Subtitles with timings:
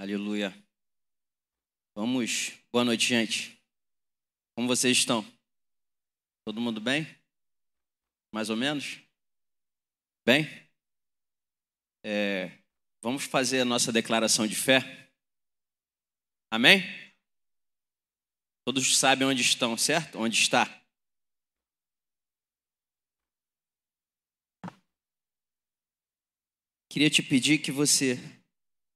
[0.00, 0.50] Aleluia.
[1.94, 2.52] Vamos.
[2.72, 3.62] Boa noite, gente.
[4.56, 5.22] Como vocês estão?
[6.42, 7.04] Todo mundo bem?
[8.32, 9.02] Mais ou menos?
[10.24, 10.46] Bem?
[12.02, 12.46] É,
[13.02, 14.80] vamos fazer a nossa declaração de fé.
[16.50, 16.80] Amém?
[18.64, 20.18] Todos sabem onde estão, certo?
[20.18, 20.64] Onde está?
[26.88, 28.39] Queria te pedir que você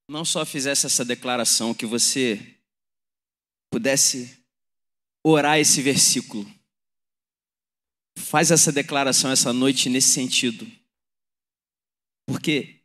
[0.08, 2.56] não só fizesse essa declaração, que você
[3.70, 4.38] pudesse
[5.24, 6.46] orar esse versículo.
[8.16, 10.70] Faz essa declaração essa noite nesse sentido.
[12.26, 12.80] Porque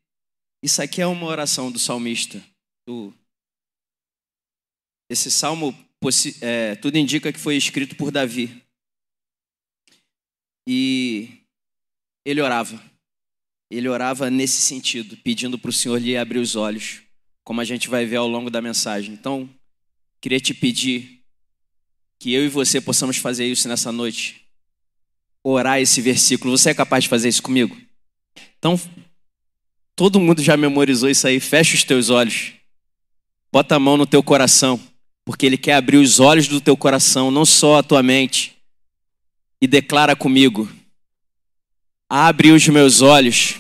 [0.64, 2.44] isso aqui é uma oração do salmista.
[2.88, 3.14] Do...
[5.10, 5.74] Esse salmo,
[6.42, 8.64] é, tudo indica que foi escrito por Davi.
[10.68, 11.44] E
[12.26, 12.84] ele orava.
[13.72, 17.04] Ele orava nesse sentido, pedindo para o Senhor lhe abrir os olhos,
[17.50, 19.12] como a gente vai ver ao longo da mensagem.
[19.12, 19.50] Então,
[20.22, 21.24] queria te pedir
[22.20, 24.46] que eu e você possamos fazer isso nessa noite.
[25.44, 26.56] Orar esse versículo.
[26.56, 27.76] Você é capaz de fazer isso comigo?
[28.60, 28.80] Então,
[29.96, 31.40] todo mundo já memorizou isso aí.
[31.40, 32.54] Fecha os teus olhos.
[33.52, 34.80] Bota a mão no teu coração,
[35.26, 38.58] porque Ele quer abrir os olhos do teu coração, não só a tua mente.
[39.60, 40.70] E declara comigo:
[42.08, 43.56] Abre os meus olhos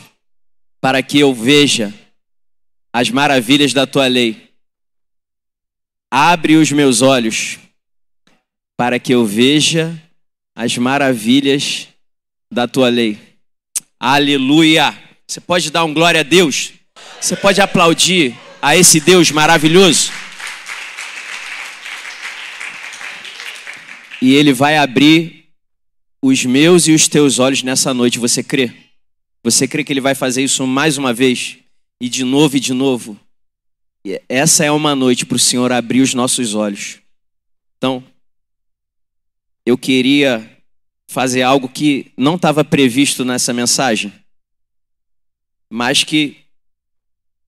[0.79, 1.91] para que eu veja
[2.99, 4.49] as maravilhas da tua lei.
[6.11, 7.57] Abre os meus olhos
[8.75, 9.97] para que eu veja
[10.53, 11.87] as maravilhas
[12.51, 13.17] da tua lei.
[13.97, 15.01] Aleluia!
[15.25, 16.73] Você pode dar um glória a Deus?
[17.21, 20.11] Você pode aplaudir a esse Deus maravilhoso?
[24.21, 25.45] E ele vai abrir
[26.21, 28.19] os meus e os teus olhos nessa noite.
[28.19, 28.73] Você crê?
[29.41, 31.59] Você crê que ele vai fazer isso mais uma vez?
[32.01, 33.19] E de novo e de novo?
[34.05, 36.99] E essa é uma noite para o Senhor abrir os nossos olhos.
[37.77, 38.03] Então,
[39.65, 40.57] eu queria
[41.07, 44.13] fazer algo que não estava previsto nessa mensagem,
[45.69, 46.37] mas que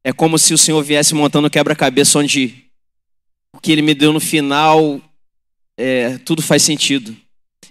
[0.03, 2.65] é como se o Senhor viesse montando quebra-cabeça onde
[3.53, 5.01] o que ele me deu no final,
[5.77, 7.15] é, tudo faz sentido.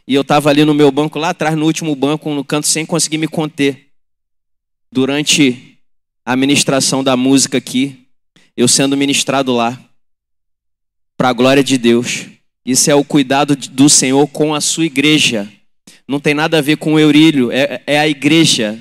[0.06, 2.86] E eu estava ali no meu banco, lá atrás, no último banco, no canto, sem
[2.86, 3.90] conseguir me conter.
[4.92, 5.69] Durante
[6.30, 8.06] a ministração da música aqui,
[8.56, 9.76] eu sendo ministrado lá,
[11.16, 12.26] para a glória de Deus.
[12.64, 15.50] Isso é o cuidado do Senhor com a sua igreja.
[16.06, 18.78] Não tem nada a ver com o Eurílio, é, é a igreja.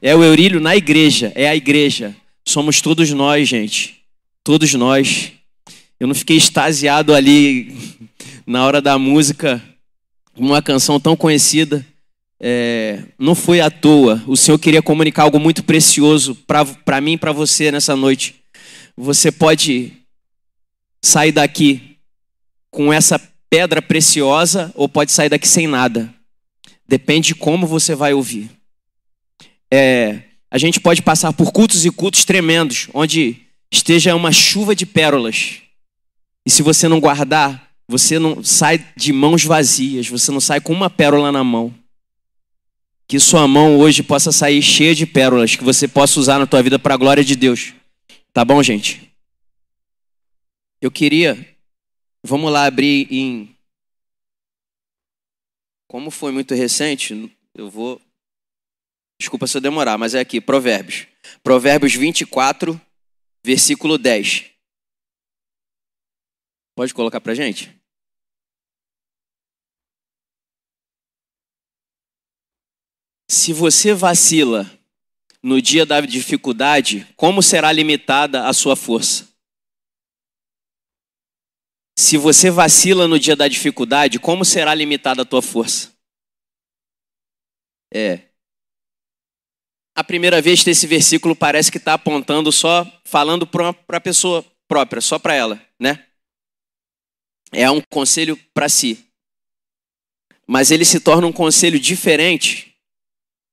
[0.00, 2.14] É o Eurílio na igreja, é a igreja.
[2.46, 3.96] Somos todos nós, gente.
[4.44, 5.32] Todos nós.
[5.98, 7.76] Eu não fiquei extasiado ali
[8.46, 9.60] na hora da música
[10.36, 11.84] uma canção tão conhecida.
[12.44, 14.20] É, não foi à toa.
[14.26, 18.42] O Senhor queria comunicar algo muito precioso para mim e para você nessa noite.
[18.96, 19.92] Você pode
[21.00, 21.98] sair daqui
[22.68, 26.12] com essa pedra preciosa ou pode sair daqui sem nada.
[26.88, 28.50] Depende de como você vai ouvir.
[29.72, 33.36] É, a gente pode passar por cultos e cultos tremendos, onde
[33.70, 35.62] esteja uma chuva de pérolas.
[36.44, 40.72] E se você não guardar, você não sai de mãos vazias, você não sai com
[40.72, 41.72] uma pérola na mão.
[43.06, 46.62] Que sua mão hoje possa sair cheia de pérolas que você possa usar na tua
[46.62, 47.74] vida para a glória de Deus.
[48.32, 49.12] Tá bom, gente?
[50.80, 51.56] Eu queria,
[52.24, 53.54] vamos lá abrir em
[55.88, 58.00] como foi muito recente, eu vou
[59.22, 61.06] Desculpa se eu demorar, mas é aqui, Provérbios.
[61.44, 62.80] Provérbios 24,
[63.44, 64.50] versículo 10.
[66.74, 67.72] Pode colocar pra gente?
[73.32, 74.70] Se você vacila
[75.42, 79.26] no dia da dificuldade, como será limitada a sua força?
[81.98, 85.96] Se você vacila no dia da dificuldade, como será limitada a tua força?
[87.90, 88.20] É.
[89.96, 94.44] A primeira vez que esse versículo parece que está apontando só, falando para a pessoa
[94.68, 96.06] própria, só para ela, né?
[97.50, 99.10] É um conselho para si.
[100.46, 102.71] Mas ele se torna um conselho diferente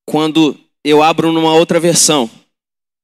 [0.09, 2.27] quando eu abro numa outra versão.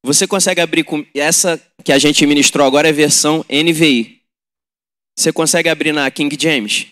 [0.04, 4.24] Você consegue abrir com essa que a gente ministrou agora é versão NVI.
[5.16, 6.88] Você consegue abrir na King James?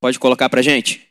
[0.00, 1.08] Pode colocar para gente?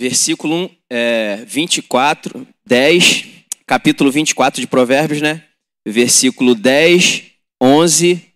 [0.00, 3.24] Versículo é, 24, 10,
[3.66, 5.44] capítulo 24 de Provérbios, né?
[5.84, 8.32] Versículo 10, 11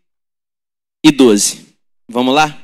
[1.05, 1.66] e 12.
[2.09, 2.63] Vamos lá?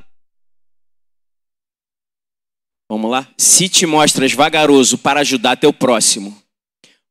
[2.88, 3.26] Vamos lá?
[3.38, 6.40] Se te mostras vagaroso para ajudar teu próximo,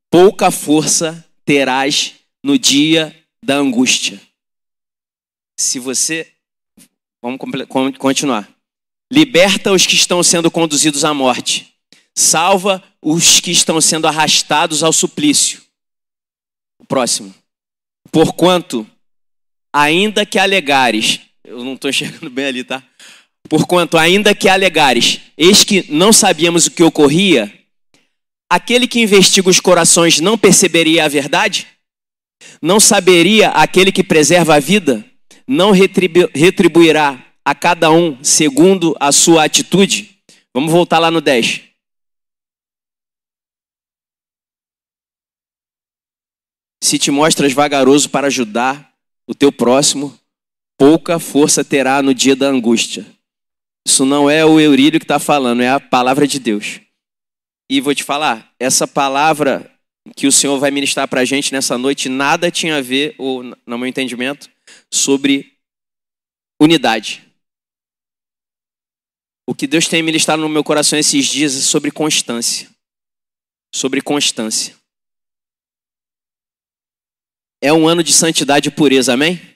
[0.09, 4.21] pouca força terás no dia da angústia.
[5.59, 6.31] Se você.
[7.21, 7.39] Vamos
[7.97, 8.49] continuar.
[9.11, 11.75] Liberta os que estão sendo conduzidos à morte.
[12.15, 15.61] Salva os que estão sendo arrastados ao suplício.
[16.79, 17.33] O próximo.
[18.11, 18.87] Porquanto,
[19.73, 21.19] ainda que alegares.
[21.51, 22.81] Eu não estou enxergando bem ali, tá?
[23.49, 27.53] Porquanto, ainda que alegares, eis que não sabíamos o que ocorria,
[28.49, 31.67] aquele que investiga os corações não perceberia a verdade?
[32.61, 35.05] Não saberia aquele que preserva a vida?
[35.45, 40.19] Não retribu retribuirá a cada um segundo a sua atitude?
[40.53, 41.63] Vamos voltar lá no 10.
[46.81, 48.93] Se te mostras vagaroso para ajudar
[49.27, 50.17] o teu próximo,
[50.81, 53.05] pouca força terá no dia da angústia.
[53.85, 56.81] Isso não é o Eurílio que está falando, é a palavra de Deus.
[57.69, 59.71] E vou te falar, essa palavra
[60.15, 63.43] que o Senhor vai ministrar para a gente nessa noite, nada tinha a ver, ou
[63.43, 64.49] no meu entendimento,
[64.89, 65.55] sobre
[66.59, 67.31] unidade.
[69.47, 72.67] O que Deus tem ministrado no meu coração esses dias é sobre constância.
[73.71, 74.75] Sobre constância.
[77.61, 79.50] É um ano de santidade e pureza, amém?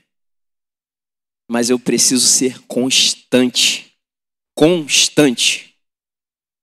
[1.50, 3.86] Mas eu preciso ser constante
[4.56, 5.76] constante.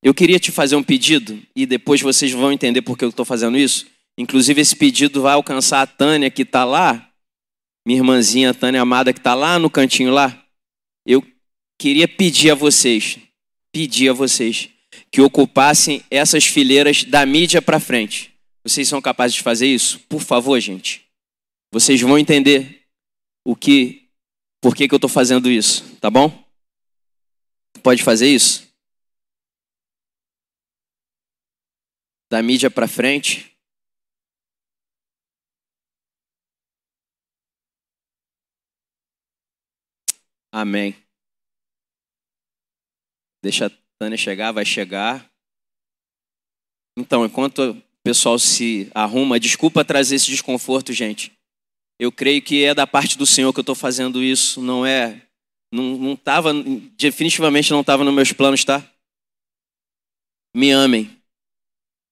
[0.03, 3.25] Eu queria te fazer um pedido e depois vocês vão entender por que eu estou
[3.25, 3.87] fazendo isso.
[4.19, 7.09] Inclusive, esse pedido vai alcançar a Tânia que está lá,
[7.87, 10.45] minha irmãzinha Tânia Amada que está lá no cantinho lá.
[11.07, 11.25] Eu
[11.79, 13.19] queria pedir a vocês,
[13.71, 14.69] pedir a vocês
[15.11, 18.33] que ocupassem essas fileiras da mídia para frente.
[18.65, 20.01] Vocês são capazes de fazer isso?
[20.09, 21.03] Por favor, gente.
[21.73, 22.83] Vocês vão entender
[23.45, 24.02] o que,
[24.63, 26.31] por que, que eu estou fazendo isso, tá bom?
[27.83, 28.73] Pode fazer isso?
[32.31, 33.59] Da mídia para frente.
[40.53, 40.95] Amém.
[43.43, 45.29] Deixa a Tânia chegar, vai chegar.
[46.97, 51.37] Então, enquanto o pessoal se arruma, desculpa trazer esse desconforto, gente.
[52.03, 55.23] Eu creio que é da parte do Senhor que eu estou fazendo isso, não é
[55.73, 56.53] não, não tava,
[56.99, 58.85] definitivamente não estava nos meus planos, tá?
[60.53, 61.17] Me amem.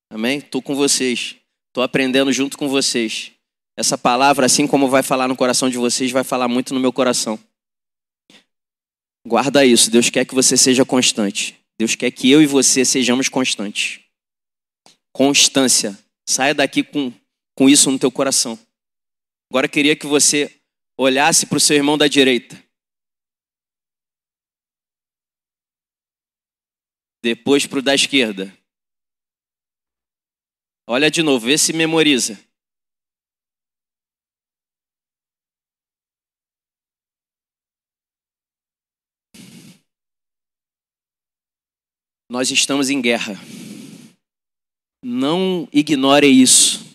[0.08, 0.38] Amém?
[0.38, 1.34] Estou com vocês.
[1.66, 3.32] Estou aprendendo junto com vocês.
[3.76, 6.92] Essa palavra, assim como vai falar no coração de vocês, vai falar muito no meu
[6.92, 7.36] coração.
[9.26, 9.90] Guarda isso.
[9.90, 11.58] Deus quer que você seja constante.
[11.76, 13.98] Deus quer que eu e você sejamos constantes.
[15.12, 15.98] Constância.
[16.28, 17.12] Saia daqui com,
[17.56, 18.56] com isso no teu coração.
[19.50, 20.62] Agora queria que você
[20.96, 22.54] olhasse para o seu irmão da direita.
[27.20, 28.56] Depois para o da esquerda.
[30.88, 32.38] Olha de novo, vê se memoriza.
[42.30, 43.34] Nós estamos em guerra.
[45.04, 46.89] Não ignorem isso.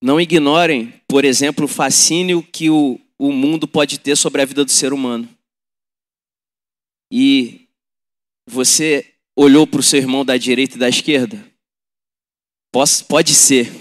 [0.00, 4.64] Não ignorem, por exemplo, o fascínio que o, o mundo pode ter sobre a vida
[4.64, 5.28] do ser humano.
[7.10, 7.68] E
[8.46, 11.44] você olhou para o seu irmão da direita e da esquerda?
[13.08, 13.72] Pode ser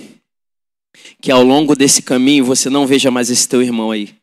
[1.21, 4.15] que ao longo desse caminho você não veja mais esse teu irmão aí.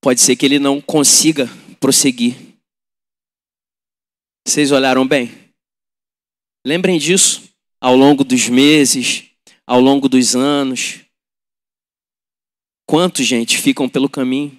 [0.00, 1.48] Pode ser que ele não consiga
[1.80, 2.36] prosseguir.
[4.46, 5.32] Vocês olharam bem?
[6.64, 7.48] Lembrem disso
[7.80, 9.27] ao longo dos meses,
[9.68, 11.00] ao longo dos anos.
[12.88, 14.58] Quantos, gente, ficam pelo caminho?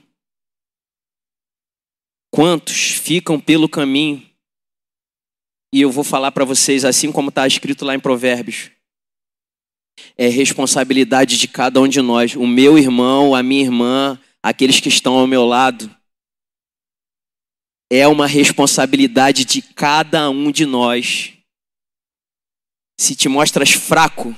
[2.32, 4.24] Quantos ficam pelo caminho?
[5.74, 8.70] E eu vou falar para vocês, assim como está escrito lá em Provérbios.
[10.16, 14.90] É responsabilidade de cada um de nós, o meu irmão, a minha irmã, aqueles que
[14.90, 15.90] estão ao meu lado.
[17.92, 21.34] É uma responsabilidade de cada um de nós.
[23.00, 24.36] Se te mostras fraco,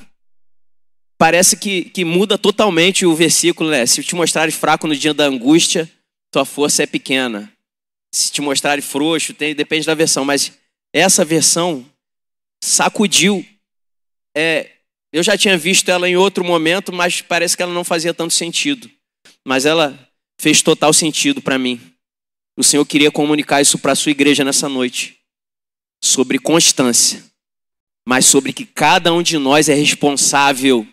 [1.21, 3.85] parece que, que muda totalmente o versículo, né?
[3.85, 5.87] Se te mostrares fraco no dia da angústia,
[6.31, 7.53] tua força é pequena
[8.11, 10.51] se te mostrarem frouxo, tem, depende da versão, mas
[10.91, 11.85] essa versão
[12.61, 13.45] sacudiu.
[14.35, 14.69] É,
[15.13, 18.33] eu já tinha visto ela em outro momento, mas parece que ela não fazia tanto
[18.33, 18.89] sentido.
[19.45, 19.97] Mas ela
[20.39, 21.79] fez total sentido para mim.
[22.57, 25.17] O Senhor queria comunicar isso para a sua igreja nessa noite.
[26.03, 27.23] Sobre constância,
[28.05, 30.85] mas sobre que cada um de nós é responsável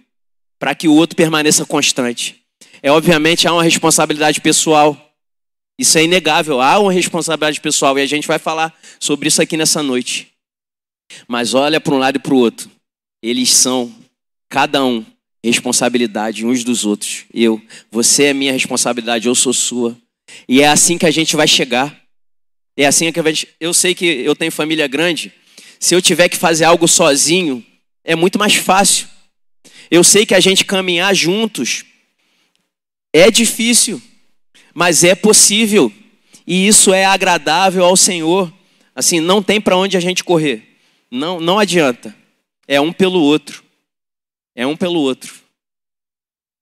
[0.59, 2.43] para que o outro permaneça constante.
[2.83, 5.09] É obviamente há uma responsabilidade pessoal
[5.79, 9.57] Isso é inegável, há uma responsabilidade pessoal e a gente vai falar sobre isso aqui
[9.57, 10.29] nessa noite.
[11.29, 12.69] Mas olha para um lado e para o outro.
[13.23, 13.95] Eles são,
[14.49, 15.05] cada um,
[15.45, 17.25] responsabilidade uns dos outros.
[17.33, 17.62] Eu,
[17.93, 19.97] você é minha responsabilidade, eu sou sua.
[20.49, 21.97] E é assim que a gente vai chegar.
[22.77, 23.21] É assim que
[23.61, 25.33] eu sei que eu tenho família grande.
[25.79, 27.65] Se eu tiver que fazer algo sozinho,
[28.05, 29.07] é muito mais fácil.
[29.90, 31.85] Eu sei que a gente caminhar juntos
[33.12, 34.00] é difícil,
[34.75, 35.92] mas é possível.
[36.47, 38.52] E isso é agradável ao Senhor.
[38.95, 40.78] Assim, não tem para onde a gente correr.
[41.11, 42.14] Não, não adianta.
[42.66, 43.62] É um pelo outro.
[44.54, 45.35] É um pelo outro.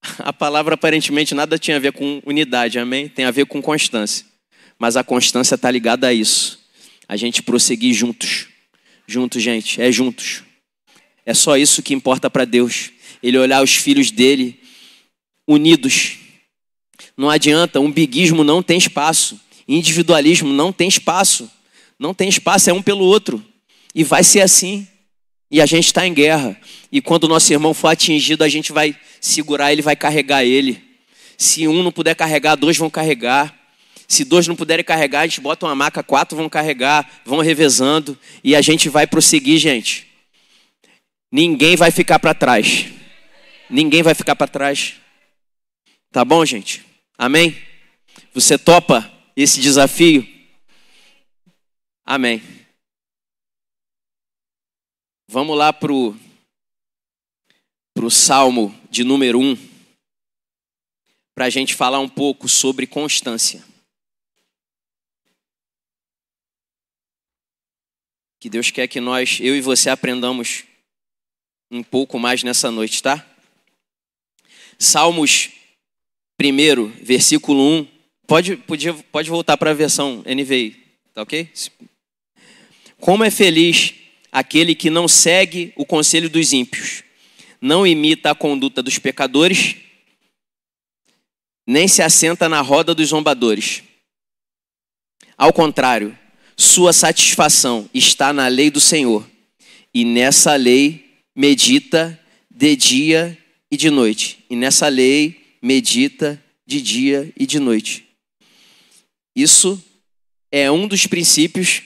[0.18, 3.09] A palavra aparentemente nada tinha a ver com unidade, amém?
[3.09, 4.25] Tem a ver com constância.
[4.78, 6.61] Mas a constância está ligada a isso.
[7.09, 8.49] A gente prosseguir juntos.
[9.06, 10.42] Juntos, gente, é juntos.
[11.25, 12.90] É só isso que importa para Deus.
[13.26, 14.61] Ele olhar os filhos dele
[15.49, 16.18] unidos.
[17.16, 19.40] Não adianta, um biguismo não tem espaço.
[19.66, 21.50] Individualismo não tem espaço.
[21.99, 23.45] Não tem espaço, é um pelo outro.
[23.92, 24.87] E vai ser assim.
[25.50, 26.56] E a gente está em guerra.
[26.92, 30.80] E quando o nosso irmão for atingido, a gente vai segurar ele, vai carregar ele.
[31.37, 33.52] Se um não puder carregar, dois vão carregar.
[34.06, 38.16] Se dois não puderem carregar, a gente bota uma maca, quatro vão carregar, vão revezando.
[38.45, 40.06] E a gente vai prosseguir, gente.
[41.33, 42.87] Ninguém vai ficar para trás.
[43.68, 45.00] Ninguém vai ficar para trás.
[46.11, 46.85] Tá bom, gente?
[47.18, 47.56] Amém?
[48.32, 50.26] Você topa esse desafio?
[52.04, 52.42] Amém.
[55.28, 56.16] Vamos lá para o
[58.11, 59.56] Salmo de número 1,
[61.35, 63.64] para a gente falar um pouco sobre constância.
[68.38, 70.64] Que Deus quer que nós, eu e você, aprendamos
[71.70, 73.26] um pouco mais nessa noite, tá?
[74.78, 75.50] Salmos
[76.40, 77.88] 1, versículo 1.
[78.26, 80.76] Pode, pode, pode voltar para a versão NVI,
[81.14, 81.49] tá ok?
[82.99, 83.95] Como é feliz
[84.33, 87.02] aquele que não segue o conselho dos ímpios,
[87.61, 89.76] não imita a conduta dos pecadores,
[91.66, 93.83] nem se assenta na roda dos zombadores.
[95.38, 96.16] Ao contrário,
[96.56, 99.28] sua satisfação está na lei do Senhor,
[99.95, 102.18] e nessa lei medita
[102.50, 103.38] de dia
[103.70, 104.44] e de noite.
[104.49, 108.06] E nessa lei medita de dia e de noite.
[109.35, 109.82] Isso
[110.50, 111.82] é um dos princípios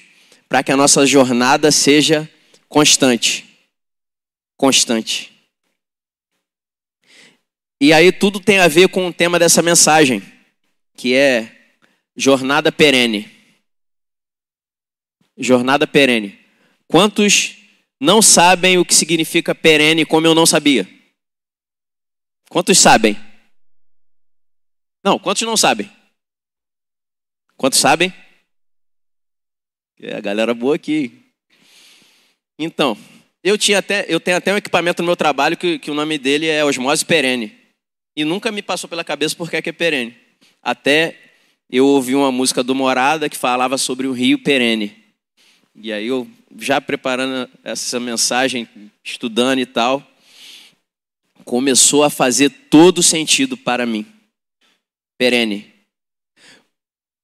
[0.49, 2.29] para que a nossa jornada seja
[2.69, 3.45] constante.
[4.57, 5.33] Constante.
[7.81, 10.23] E aí tudo tem a ver com o tema dessa mensagem,
[10.97, 11.51] que é
[12.15, 13.31] jornada perene.
[15.39, 16.39] Jornada perene.
[16.87, 17.57] Quantos
[17.99, 21.00] não sabem o que significa perene como eu não sabia?
[22.51, 23.17] Quantos sabem?
[25.05, 25.89] Não, quantos não sabem?
[27.57, 28.13] Quantos sabem?
[30.01, 31.33] É a galera boa aqui.
[32.59, 32.99] Então,
[33.45, 36.19] eu, tinha até, eu tenho até um equipamento no meu trabalho que, que o nome
[36.19, 37.57] dele é osmose perene.
[38.17, 40.17] E nunca me passou pela cabeça por é, que é perene.
[40.61, 41.17] Até
[41.71, 44.97] eu ouvi uma música do Morada que falava sobre o rio perene.
[45.77, 46.29] E aí eu,
[46.59, 48.69] já preparando essa mensagem,
[49.05, 50.05] estudando e tal,
[51.45, 54.07] começou a fazer todo sentido para mim.
[55.19, 55.73] Perene.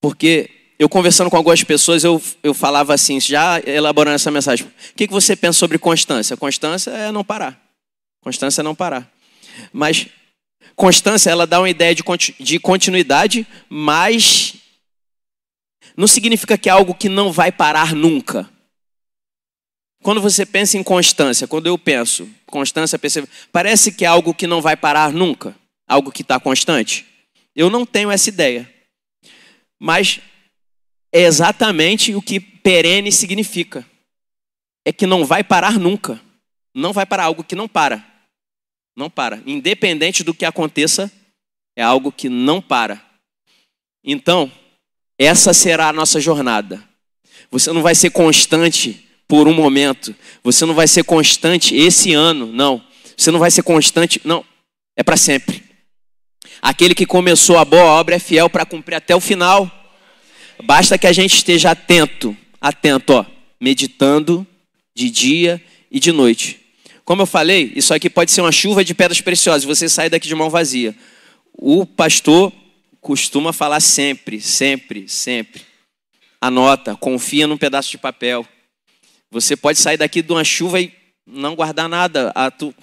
[0.01, 4.67] Porque eu conversando com algumas pessoas, eu, eu falava assim, já elaborando essa mensagem.
[4.67, 6.37] O que, que você pensa sobre constância?
[6.37, 7.61] Constância é não parar.
[8.21, 9.11] Constância é não parar.
[9.73, 10.09] Mas
[10.75, 12.03] constância, ela dá uma ideia de,
[12.39, 14.55] de continuidade, mas
[15.97, 18.49] não significa que é algo que não vai parar nunca.
[20.07, 22.97] Quando você pensa em constância, quando eu penso constância,
[23.51, 25.53] parece que é algo que não vai parar nunca,
[25.85, 27.05] algo que está constante.
[27.57, 28.73] Eu não tenho essa ideia.
[29.81, 30.21] Mas
[31.13, 33.85] é exatamente o que perene significa.
[34.85, 36.21] É que não vai parar nunca.
[36.73, 38.07] Não vai parar algo que não para.
[38.97, 39.43] Não para.
[39.45, 41.11] Independente do que aconteça,
[41.75, 43.05] é algo que não para.
[44.05, 44.53] Então,
[45.19, 46.81] essa será a nossa jornada.
[47.51, 50.15] Você não vai ser constante por um momento.
[50.43, 52.83] Você não vai ser constante esse ano, não.
[53.17, 54.45] Você não vai ser constante, não.
[54.97, 55.63] É para sempre.
[56.63, 59.71] Aquele que começou a boa obra é fiel para cumprir até o final.
[60.65, 63.27] Basta que a gente esteja atento, atento, ó,
[63.61, 64.47] meditando
[64.95, 66.61] de dia e de noite.
[67.05, 70.27] Como eu falei, isso aqui pode ser uma chuva de pedras preciosas, você sai daqui
[70.27, 70.95] de mão vazia.
[71.53, 72.53] O pastor
[73.01, 75.63] costuma falar sempre, sempre, sempre.
[76.41, 78.47] Anota, confia num pedaço de papel.
[79.31, 80.93] Você pode sair daqui de uma chuva e
[81.27, 82.75] não guardar nada, a tu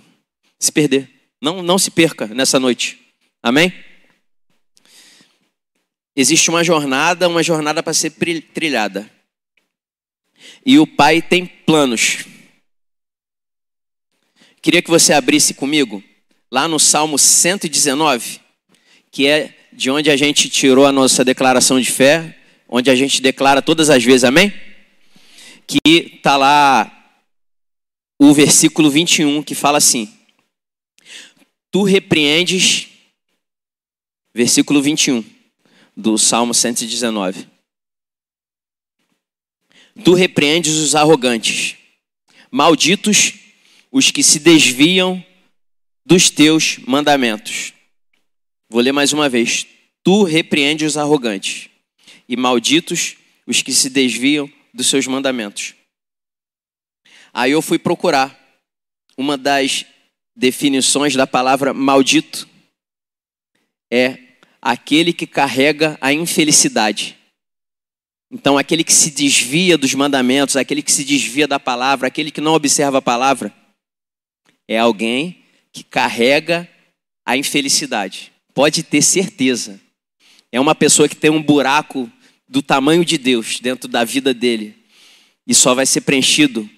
[0.59, 1.09] se perder.
[1.41, 3.00] Não, não se perca nessa noite.
[3.41, 3.73] Amém?
[6.15, 8.12] existe uma jornada, uma jornada para ser
[8.53, 9.09] trilhada.
[10.65, 12.25] E o Pai tem planos.
[14.62, 16.03] Queria que você abrisse comigo
[16.51, 18.39] lá no Salmo 119,
[19.12, 22.38] que é de onde a gente tirou a nossa declaração de fé,
[22.69, 24.53] onde a gente declara todas as vezes, amém?
[25.65, 27.03] Que está lá
[28.20, 30.12] o versículo 21, que fala assim:
[31.72, 32.88] Tu repreendes,
[34.34, 35.24] versículo 21
[35.96, 37.48] do Salmo 119.
[40.03, 41.75] Tu repreendes os arrogantes,
[42.50, 43.34] malditos
[43.91, 45.24] os que se desviam
[46.05, 47.74] dos teus mandamentos.
[48.70, 49.67] Vou ler mais uma vez.
[50.03, 51.70] Tu repreendes os arrogantes,
[52.27, 53.15] e malditos
[53.46, 55.75] os que se desviam dos seus mandamentos.
[57.33, 58.39] Aí eu fui procurar
[59.17, 59.85] uma das
[60.35, 62.47] definições da palavra maldito
[63.91, 64.17] é
[64.59, 67.17] aquele que carrega a infelicidade.
[68.31, 72.41] Então, aquele que se desvia dos mandamentos, aquele que se desvia da palavra, aquele que
[72.41, 73.53] não observa a palavra,
[74.67, 76.67] é alguém que carrega
[77.23, 78.31] a infelicidade.
[78.55, 79.79] Pode ter certeza.
[80.51, 82.11] É uma pessoa que tem um buraco
[82.47, 84.75] do tamanho de Deus dentro da vida dele.
[85.45, 86.69] E só vai ser preenchido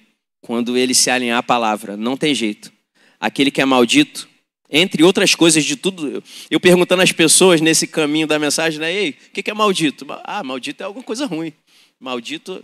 [0.41, 1.97] quando ele se alinhar à palavra.
[1.97, 2.71] Não tem jeito.
[3.19, 4.27] Aquele que é maldito,
[4.69, 8.91] entre outras coisas de tudo, eu perguntando às pessoas nesse caminho da mensagem, né?
[8.91, 10.05] Ei, o que é maldito?
[10.23, 11.53] Ah, maldito é alguma coisa ruim.
[11.99, 12.63] Maldito.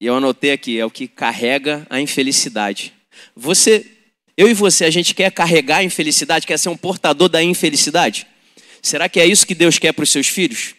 [0.00, 2.92] E eu anotei aqui, é o que carrega a infelicidade.
[3.34, 3.84] Você,
[4.36, 8.26] eu e você, a gente quer carregar a infelicidade, quer ser um portador da infelicidade?
[8.82, 10.74] Será que é isso que Deus quer para os seus filhos?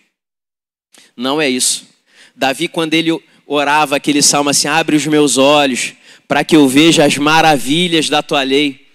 [1.15, 1.87] Não é isso.
[2.35, 3.11] Davi, quando ele
[3.45, 5.93] orava aquele salmo assim: abre os meus olhos
[6.27, 8.87] para que eu veja as maravilhas da tua lei.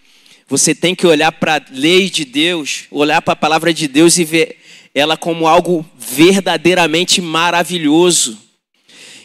[0.46, 4.18] Você tem que olhar para a lei de Deus, olhar para a palavra de Deus
[4.18, 4.58] e ver
[4.94, 8.38] ela como algo verdadeiramente maravilhoso.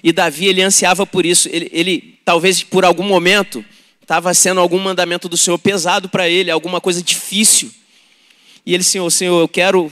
[0.04, 1.48] E Davi, ele ansiava por isso.
[1.52, 3.64] Ele, ele talvez por algum momento,
[4.02, 7.72] estava sendo algum mandamento do Senhor pesado para ele, alguma coisa difícil.
[8.70, 9.92] E ele, Senhor, Senhor, eu quero,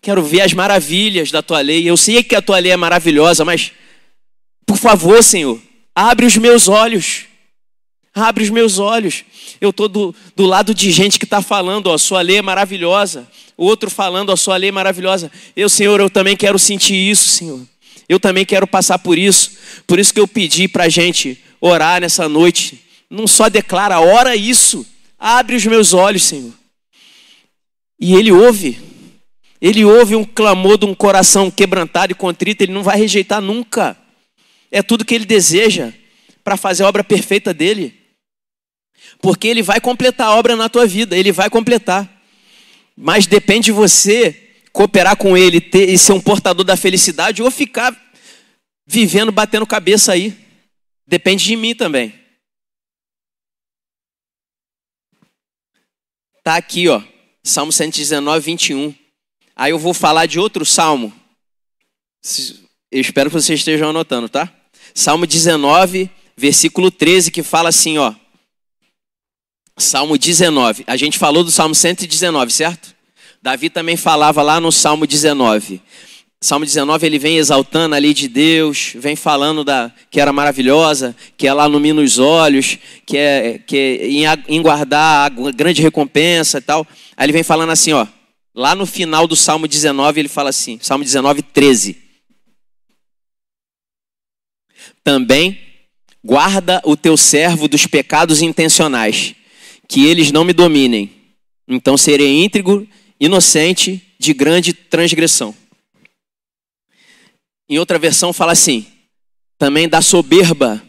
[0.00, 1.90] quero ver as maravilhas da tua lei.
[1.90, 3.72] Eu sei que a tua lei é maravilhosa, mas,
[4.64, 5.60] por favor, Senhor,
[5.92, 7.24] abre os meus olhos.
[8.14, 9.24] Abre os meus olhos.
[9.60, 13.28] Eu estou do, do lado de gente que está falando, ó, sua lei é maravilhosa.
[13.56, 15.28] O outro falando, a sua lei é maravilhosa.
[15.56, 17.60] Eu, Senhor, eu também quero sentir isso, Senhor.
[18.08, 19.50] Eu também quero passar por isso.
[19.88, 22.80] Por isso que eu pedi para a gente orar nessa noite.
[23.10, 24.86] Não só declara, ora isso.
[25.18, 26.57] Abre os meus olhos, Senhor.
[27.98, 28.80] E Ele ouve.
[29.60, 32.62] Ele ouve um clamor de um coração quebrantado e contrito.
[32.62, 33.96] Ele não vai rejeitar nunca.
[34.70, 35.92] É tudo que Ele deseja
[36.44, 37.98] para fazer a obra perfeita dele.
[39.20, 42.08] Porque ele vai completar a obra na tua vida, ele vai completar.
[42.96, 47.50] Mas depende de você cooperar com ele ter, e ser um portador da felicidade ou
[47.50, 47.94] ficar
[48.86, 50.36] vivendo batendo cabeça aí.
[51.06, 52.14] Depende de mim também.
[56.42, 57.02] Tá aqui, ó,
[57.42, 58.94] Salmo 119, 21.
[59.56, 61.12] Aí eu vou falar de outro salmo.
[62.90, 64.52] Eu espero que vocês estejam anotando, tá?
[64.94, 68.14] Salmo 19, versículo 13, que fala assim, ó.
[69.76, 70.84] Salmo 19.
[70.86, 72.94] A gente falou do Salmo 119, certo?
[73.40, 75.80] Davi também falava lá no Salmo 19.
[76.40, 81.14] Salmo 19 ele vem exaltando a lei de Deus, vem falando da que era maravilhosa,
[81.36, 86.58] que ela ilumina os olhos, que é que é em, em guardar a grande recompensa
[86.58, 86.86] e tal.
[87.18, 88.06] Aí ele vem falando assim, ó,
[88.54, 92.00] lá no final do Salmo 19 ele fala assim, Salmo 19, 13.
[95.04, 95.68] Também
[96.28, 99.34] Guarda o teu servo dos pecados intencionais,
[99.88, 101.10] que eles não me dominem.
[101.66, 102.86] Então serei íntegro,
[103.20, 105.54] inocente, de grande transgressão.
[107.66, 108.86] Em outra versão fala assim:
[109.56, 110.82] também da soberba,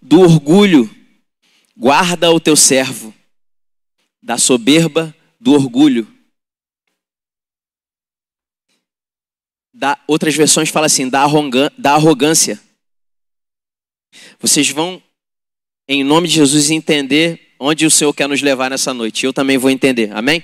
[0.00, 0.88] do orgulho,
[1.76, 3.12] guarda o teu servo.
[4.22, 6.06] Da soberba, do orgulho.
[9.72, 12.60] Da, outras versões fala assim, da arrogância.
[14.38, 15.02] Vocês vão,
[15.88, 19.24] em nome de Jesus, entender onde o Senhor quer nos levar nessa noite.
[19.24, 20.10] Eu também vou entender.
[20.12, 20.42] Amém?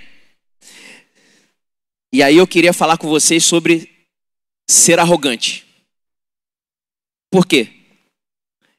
[2.13, 3.91] E aí eu queria falar com vocês sobre
[4.69, 5.67] ser arrogante.
[7.31, 7.73] Por quê?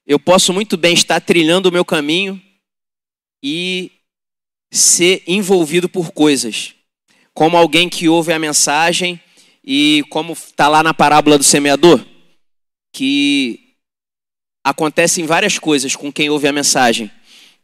[0.06, 2.40] Eu posso muito bem estar trilhando o meu caminho
[3.42, 3.92] e
[4.74, 6.74] ser envolvido por coisas.
[7.32, 9.22] Como alguém que ouve a mensagem
[9.64, 12.04] e como está lá na parábola do semeador,
[12.92, 13.60] que
[14.64, 17.12] acontecem várias coisas com quem ouve a mensagem.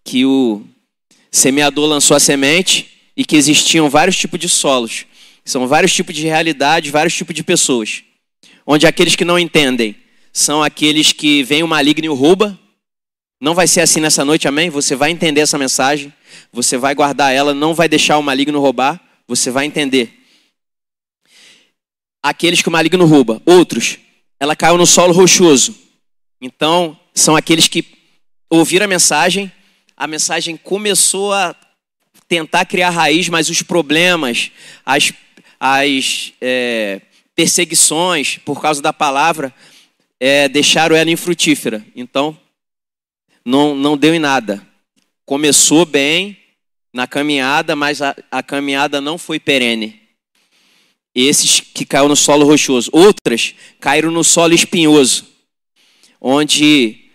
[0.04, 0.63] Que o
[1.32, 5.08] semeador lançou a semente e que existiam vários tipos de solos.
[5.43, 8.04] São vários tipos de realidades, vários tipos de pessoas.
[8.67, 9.95] Onde aqueles que não entendem
[10.32, 12.59] são aqueles que vem o maligno e o rouba.
[13.39, 14.69] Não vai ser assim nessa noite, amém?
[14.69, 16.13] Você vai entender essa mensagem,
[16.52, 20.13] você vai guardar ela, não vai deixar o maligno roubar, você vai entender.
[22.21, 23.97] Aqueles que o maligno rouba, outros,
[24.39, 25.73] ela caiu no solo rochoso.
[26.41, 27.86] Então, são aqueles que
[28.49, 29.49] ouviram a mensagem,
[29.95, 31.56] a mensagem começou a
[32.28, 34.52] tentar criar raiz, mas os problemas,
[34.86, 35.13] as,
[35.58, 37.02] as é,
[37.34, 39.54] perseguições por causa da palavra
[40.19, 41.86] é, deixaram ela infrutífera.
[41.95, 42.38] Então,
[43.43, 44.65] não, não deu em nada.
[45.25, 46.38] Começou bem
[46.93, 49.99] na caminhada, mas a, a caminhada não foi perene.
[51.13, 52.89] Esses que caiu no solo rochoso.
[52.93, 55.28] Outras caíram no solo espinhoso,
[56.19, 57.10] onde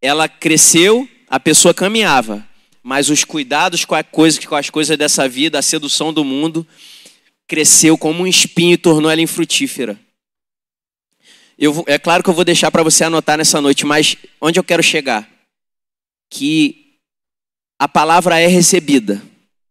[0.00, 2.46] ela cresceu, a pessoa caminhava,
[2.82, 6.66] mas os cuidados com, a coisa, com as coisas dessa vida, a sedução do mundo,
[7.46, 9.98] cresceu como um espinho e tornou ela infrutífera.
[11.58, 14.64] Eu, é claro que eu vou deixar para você anotar nessa noite, mas onde eu
[14.64, 15.28] quero chegar?
[16.36, 16.96] Que
[17.78, 19.22] a palavra é recebida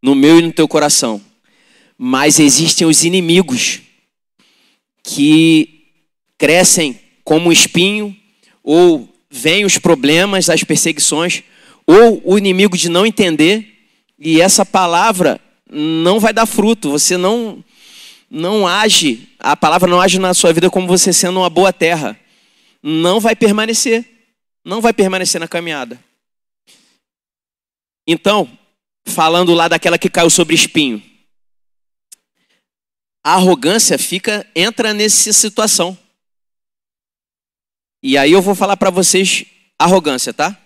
[0.01, 1.21] no meu e no teu coração,
[1.97, 3.81] mas existem os inimigos
[5.03, 5.87] que
[6.37, 8.15] crescem como espinho,
[8.63, 11.43] ou vêm os problemas, as perseguições,
[11.85, 17.63] ou o inimigo de não entender, e essa palavra não vai dar fruto, você não
[18.29, 22.17] não age, a palavra não age na sua vida como você sendo uma boa terra,
[22.81, 24.05] não vai permanecer.
[24.65, 25.99] Não vai permanecer na caminhada.
[28.07, 28.57] Então,
[29.05, 31.01] falando lá daquela que caiu sobre espinho,
[33.23, 35.97] a arrogância fica entra nessa situação.
[38.01, 39.45] E aí eu vou falar para vocês
[39.79, 40.59] arrogância, tá?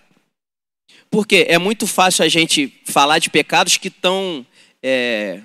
[1.10, 4.44] Porque é muito fácil a gente falar de pecados que estão
[4.82, 5.40] é,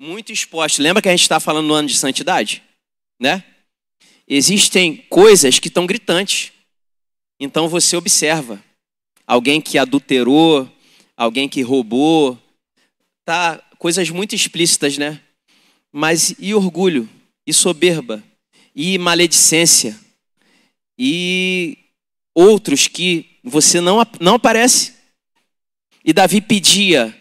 [0.00, 0.82] muito exposto.
[0.82, 2.62] Lembra que a gente está falando no ano de santidade?
[3.20, 3.44] Né?
[4.26, 6.52] Existem coisas que estão gritantes.
[7.38, 8.62] Então você observa.
[9.26, 10.68] Alguém que adulterou,
[11.16, 12.38] alguém que roubou,
[13.24, 15.20] tá coisas muito explícitas, né?
[15.90, 17.08] Mas e orgulho,
[17.46, 18.22] e soberba,
[18.74, 19.98] e maledicência,
[20.98, 21.78] e
[22.34, 24.94] outros que você não, não aparece.
[26.04, 27.16] E Davi pedia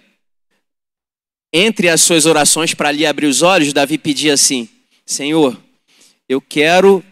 [1.54, 4.70] entre as suas orações para ali abrir os olhos, Davi pedia assim:
[5.06, 5.62] Senhor,
[6.28, 7.04] eu quero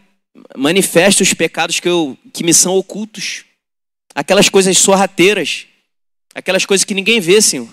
[0.58, 3.46] manifeste os pecados que, eu, que me são ocultos,
[4.20, 5.66] aquelas coisas sorrateiras,
[6.36, 7.70] aquelas coisas que ninguém vê, Senhor.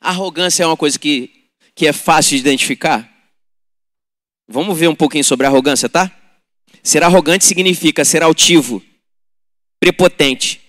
[0.00, 3.12] arrogância é uma coisa que, que é fácil de identificar.
[4.46, 6.08] Vamos ver um pouquinho sobre arrogância, tá?
[6.84, 8.80] Ser arrogante significa ser altivo,
[9.80, 10.60] prepotente,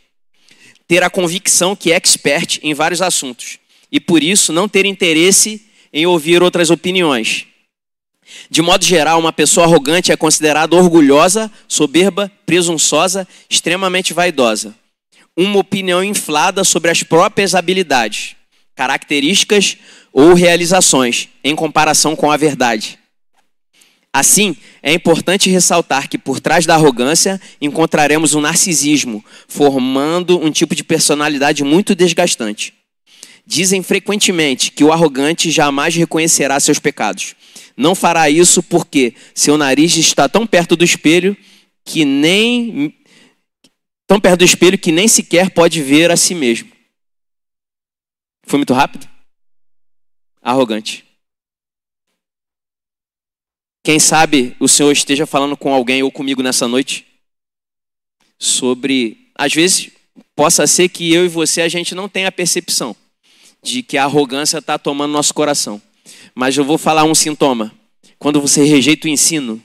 [0.88, 3.60] ter a convicção que é expert em vários assuntos
[3.92, 7.46] e por isso não ter interesse em ouvir outras opiniões.
[8.50, 14.76] De modo geral, uma pessoa arrogante é considerada orgulhosa, soberba, presunçosa, extremamente vaidosa.
[15.36, 18.36] Uma opinião inflada sobre as próprias habilidades,
[18.76, 19.78] características
[20.12, 22.98] ou realizações em comparação com a verdade.
[24.12, 30.74] Assim, é importante ressaltar que por trás da arrogância encontraremos um narcisismo, formando um tipo
[30.74, 32.74] de personalidade muito desgastante.
[33.46, 37.36] Dizem frequentemente que o arrogante jamais reconhecerá seus pecados.
[37.78, 41.38] Não fará isso porque seu nariz está tão perto do espelho
[41.86, 42.94] que nem
[44.08, 46.72] tão perto do espelho que nem sequer pode ver a si mesmo.
[48.44, 49.08] Foi muito rápido?
[50.42, 51.06] Arrogante.
[53.84, 57.06] Quem sabe o Senhor esteja falando com alguém ou comigo nessa noite
[58.40, 59.92] sobre, às vezes,
[60.36, 62.96] possa ser que eu e você a gente não tenha a percepção
[63.62, 65.82] de que a arrogância está tomando nosso coração.
[66.38, 67.74] Mas eu vou falar um sintoma.
[68.20, 69.60] Quando você rejeita o ensino,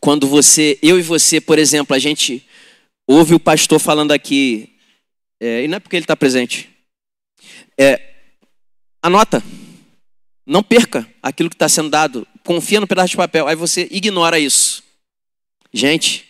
[0.00, 2.42] quando você, eu e você, por exemplo, a gente
[3.06, 4.74] ouve o pastor falando aqui,
[5.38, 6.70] é, e não é porque ele está presente.
[7.76, 8.00] É,
[9.02, 9.44] anota,
[10.46, 14.38] não perca aquilo que está sendo dado, confia no pedaço de papel, aí você ignora
[14.38, 14.82] isso.
[15.74, 16.26] Gente,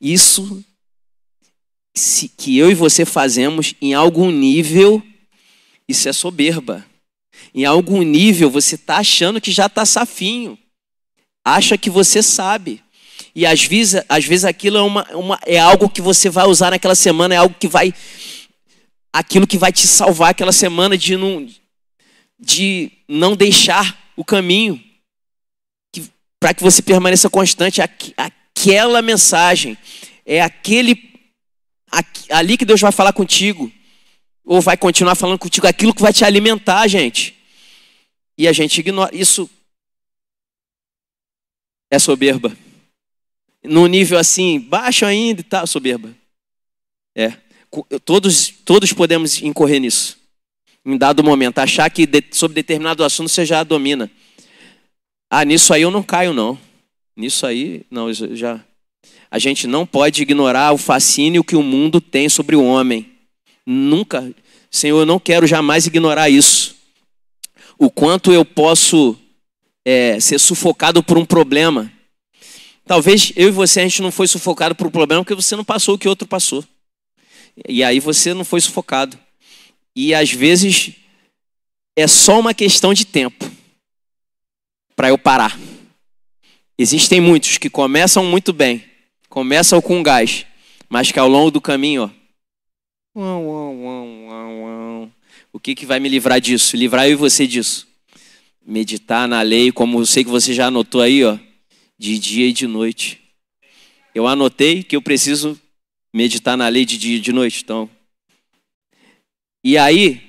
[0.00, 0.64] isso
[2.36, 5.02] que eu e você fazemos em algum nível,
[5.88, 6.88] isso é soberba.
[7.54, 10.58] Em algum nível você está achando que já está safinho.
[11.44, 12.82] Acha que você sabe.
[13.34, 16.70] E às vezes, às vezes aquilo é, uma, uma, é algo que você vai usar
[16.70, 17.94] naquela semana, é algo que vai.
[19.12, 21.48] Aquilo que vai te salvar aquela semana de não,
[22.38, 24.82] de não deixar o caminho.
[26.38, 27.80] Para que você permaneça constante.
[28.16, 29.76] Aquela mensagem
[30.24, 31.10] é aquele
[32.30, 33.70] ali que Deus vai falar contigo.
[34.44, 37.39] Ou vai continuar falando contigo aquilo que vai te alimentar, gente.
[38.40, 39.14] E a gente ignora.
[39.14, 39.50] Isso
[41.90, 42.56] é soberba.
[43.62, 46.16] No nível assim, baixo ainda e tal, soberba.
[47.14, 47.34] É.
[48.02, 50.16] Todos, todos podemos incorrer nisso.
[50.86, 54.10] Em dado momento, achar que de, sobre determinado assunto você já domina.
[55.28, 56.58] Ah, nisso aí eu não caio, não.
[57.14, 58.64] Nisso aí, não, já.
[59.30, 63.12] A gente não pode ignorar o fascínio que o mundo tem sobre o homem.
[63.66, 64.34] Nunca.
[64.70, 66.79] Senhor, eu não quero jamais ignorar isso.
[67.80, 69.18] O quanto eu posso
[69.82, 71.90] é, ser sufocado por um problema.
[72.84, 75.64] Talvez eu e você a gente não foi sufocado por um problema porque você não
[75.64, 76.62] passou o que outro passou.
[77.66, 79.18] E aí você não foi sufocado.
[79.96, 80.92] E às vezes
[81.96, 83.50] é só uma questão de tempo
[84.94, 85.58] para eu parar.
[86.78, 88.84] Existem muitos que começam muito bem,
[89.30, 90.44] começam com gás,
[90.86, 92.20] mas que ao longo do caminho, ó,
[95.52, 96.76] o que, que vai me livrar disso?
[96.76, 97.88] Livrar eu e você disso.
[98.64, 101.38] Meditar na lei, como eu sei que você já anotou aí, ó,
[101.98, 103.20] de dia e de noite.
[104.14, 105.58] Eu anotei que eu preciso
[106.12, 107.88] meditar na lei de dia e de noite, então.
[109.64, 110.20] E aí,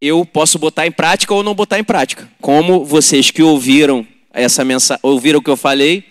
[0.00, 2.30] eu posso botar em prática ou não botar em prática.
[2.40, 6.04] Como vocês que ouviram essa mensagem, ouviram o que eu falei,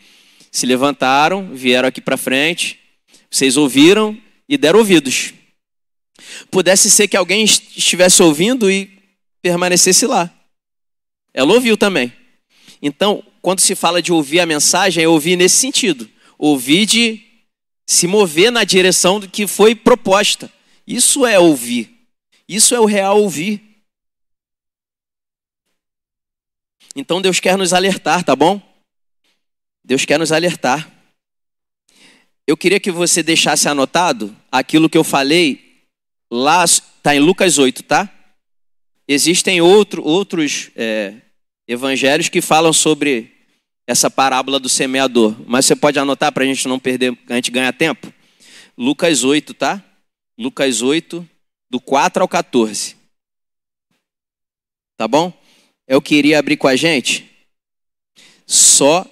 [0.52, 2.80] se levantaram, vieram aqui para frente,
[3.30, 5.34] vocês ouviram e deram ouvidos.
[6.50, 9.00] Pudesse ser que alguém estivesse ouvindo e
[9.42, 10.30] permanecesse lá.
[11.34, 12.14] Ela ouviu também.
[12.82, 16.10] Então, quando se fala de ouvir a mensagem, é ouvir nesse sentido.
[16.38, 17.24] Ouvir de
[17.86, 20.52] se mover na direção do que foi proposta.
[20.86, 22.08] Isso é ouvir.
[22.48, 23.62] Isso é o real ouvir.
[26.96, 28.62] Então Deus quer nos alertar, tá bom?
[29.84, 30.92] Deus quer nos alertar.
[32.46, 35.71] Eu queria que você deixasse anotado aquilo que eu falei
[36.32, 38.10] lá, está em Lucas 8, tá?
[39.08, 41.16] Existem outro, outros é,
[41.68, 43.36] evangelhos que falam sobre
[43.86, 47.52] essa parábola do semeador, mas você pode anotar para a gente não perder, a gente
[47.52, 48.14] ganhar tempo?
[48.78, 49.84] Lucas 8, tá?
[50.38, 51.28] Lucas 8,
[51.70, 52.96] do 4 ao 14.
[54.96, 55.34] Tá bom?
[55.86, 57.30] Eu queria abrir com a gente
[58.48, 59.06] só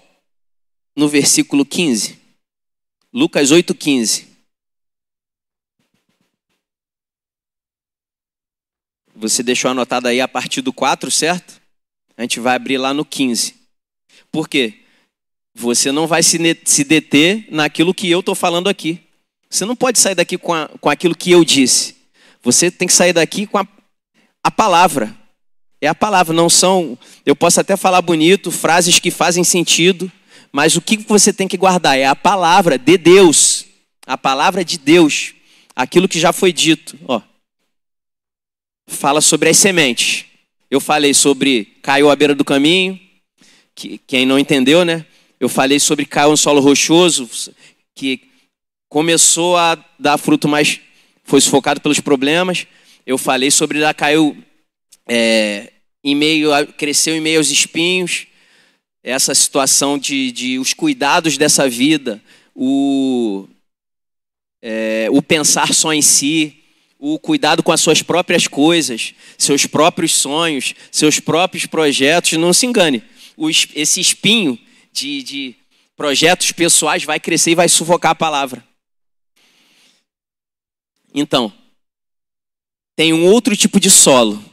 [0.95, 2.17] no versículo 15.
[3.11, 4.28] Lucas 8, 15.
[9.19, 11.59] Você deixou anotado aí a partir do 4, certo?
[12.15, 13.53] A gente vai abrir lá no 15.
[14.31, 14.75] Por quê?
[15.53, 16.37] Você não vai se,
[16.85, 19.01] deter naquilo que eu estou falando aqui.
[19.49, 21.97] Você não pode sair daqui com, a, com aquilo que eu disse.
[22.41, 23.67] Você tem que sair daqui com a,
[24.41, 25.13] a palavra.
[25.81, 26.97] É a palavra, não são.
[27.25, 30.09] Eu posso até falar bonito, frases que fazem sentido,
[30.49, 33.65] mas o que você tem que guardar é a palavra de Deus.
[34.07, 35.33] A palavra de Deus.
[35.75, 36.97] Aquilo que já foi dito.
[37.05, 37.21] Ó.
[38.89, 40.25] Fala sobre as sementes.
[40.69, 42.99] Eu falei sobre caiu à beira do caminho,
[43.75, 45.05] que, quem não entendeu, né?
[45.39, 47.29] Eu falei sobre caiu no solo rochoso,
[47.93, 48.21] que
[48.89, 50.81] começou a dar fruto, mas
[51.23, 52.65] foi sufocado pelos problemas.
[53.05, 54.35] Eu falei sobre lá caiu
[55.07, 55.71] é,
[56.03, 58.25] em meio a, cresceu em meio aos espinhos,
[59.03, 62.19] essa situação de, de os cuidados dessa vida,
[62.55, 63.47] o,
[64.63, 66.58] é, o pensar só em si,
[66.99, 72.33] o cuidado com as suas próprias coisas, seus próprios sonhos, seus próprios projetos.
[72.33, 73.01] Não se engane,
[73.73, 74.59] esse espinho
[74.91, 75.55] de, de
[75.95, 78.63] projetos pessoais vai crescer e vai sufocar a palavra.
[81.13, 81.51] Então,
[82.95, 84.43] tem um outro tipo de solo,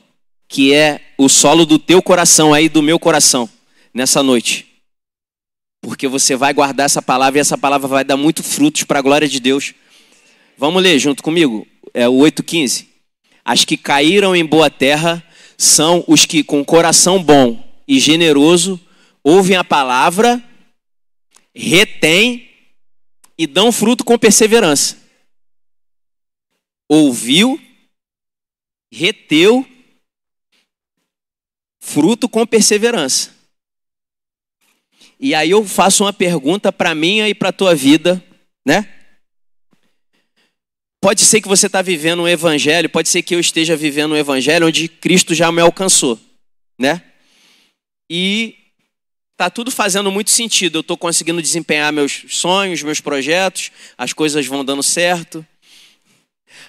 [0.49, 3.51] que é o solo do teu coração aí, do meu coração,
[3.93, 4.67] nessa noite.
[5.83, 9.03] Porque você vai guardar essa palavra e essa palavra vai dar muito frutos para a
[9.03, 9.75] glória de Deus.
[10.57, 11.67] Vamos ler junto comigo?
[11.97, 12.89] É o 8,15.
[13.43, 18.79] As que caíram em boa terra são os que, com coração bom e generoso,
[19.25, 20.45] ouvem a palavra,
[21.55, 22.51] retêm
[23.39, 24.99] e dão fruto com perseverança.
[26.87, 27.59] Ouviu,
[28.93, 29.67] reteu
[31.81, 33.35] fruto com perseverança.
[35.19, 38.23] E aí eu faço uma pergunta para mim e para tua vida,
[38.67, 38.96] né?
[41.01, 44.17] Pode ser que você está vivendo um evangelho, pode ser que eu esteja vivendo um
[44.17, 46.19] evangelho onde Cristo já me alcançou,
[46.79, 47.03] né?
[48.09, 48.57] E
[49.37, 50.79] tá tudo fazendo muito sentido.
[50.79, 55.47] Eu estou conseguindo desempenhar meus sonhos, meus projetos, as coisas vão dando certo.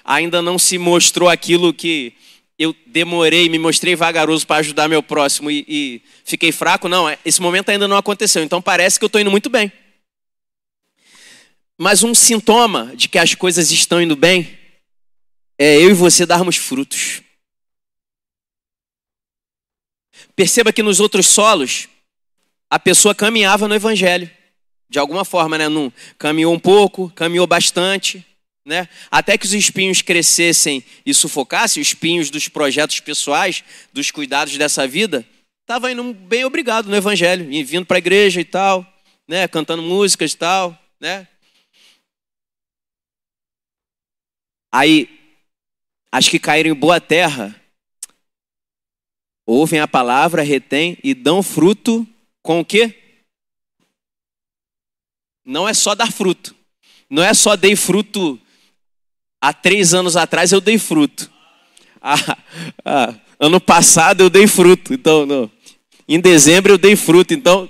[0.04, 2.12] Ainda não se mostrou aquilo que
[2.58, 6.88] eu demorei, me mostrei vagaroso para ajudar meu próximo e, e, fiquei fraco.
[6.88, 8.42] Não, é, esse momento ainda não aconteceu.
[8.42, 9.72] Então parece que eu estou indo muito bem.
[11.78, 14.58] Mas um sintoma de que as coisas estão indo bem
[15.56, 17.22] é eu e você darmos frutos.
[20.34, 21.88] Perceba que nos outros solos,
[22.68, 24.30] a pessoa caminhava no evangelho.
[24.90, 25.68] De alguma forma, né?
[25.68, 28.24] Num, caminhou um pouco, caminhou bastante,
[28.64, 28.88] né?
[29.10, 33.62] Até que os espinhos crescessem e sufocassem, os espinhos dos projetos pessoais,
[33.92, 35.26] dos cuidados dessa vida,
[35.60, 38.86] estava indo bem obrigado no evangelho, vindo para a igreja e tal,
[39.26, 39.46] né?
[39.46, 41.26] Cantando músicas e tal, né?
[44.70, 45.08] Aí,
[46.12, 47.54] as que caíram em boa terra,
[49.46, 52.06] ouvem a palavra, retêm e dão fruto
[52.42, 52.94] com o quê?
[55.44, 56.54] Não é só dar fruto.
[57.08, 58.38] Não é só dei fruto.
[59.40, 61.30] Há três anos atrás eu dei fruto.
[62.00, 62.38] Ah,
[62.84, 64.92] ah, ano passado eu dei fruto.
[64.92, 65.50] Então, não.
[66.06, 67.32] Em dezembro eu dei fruto.
[67.32, 67.68] Então,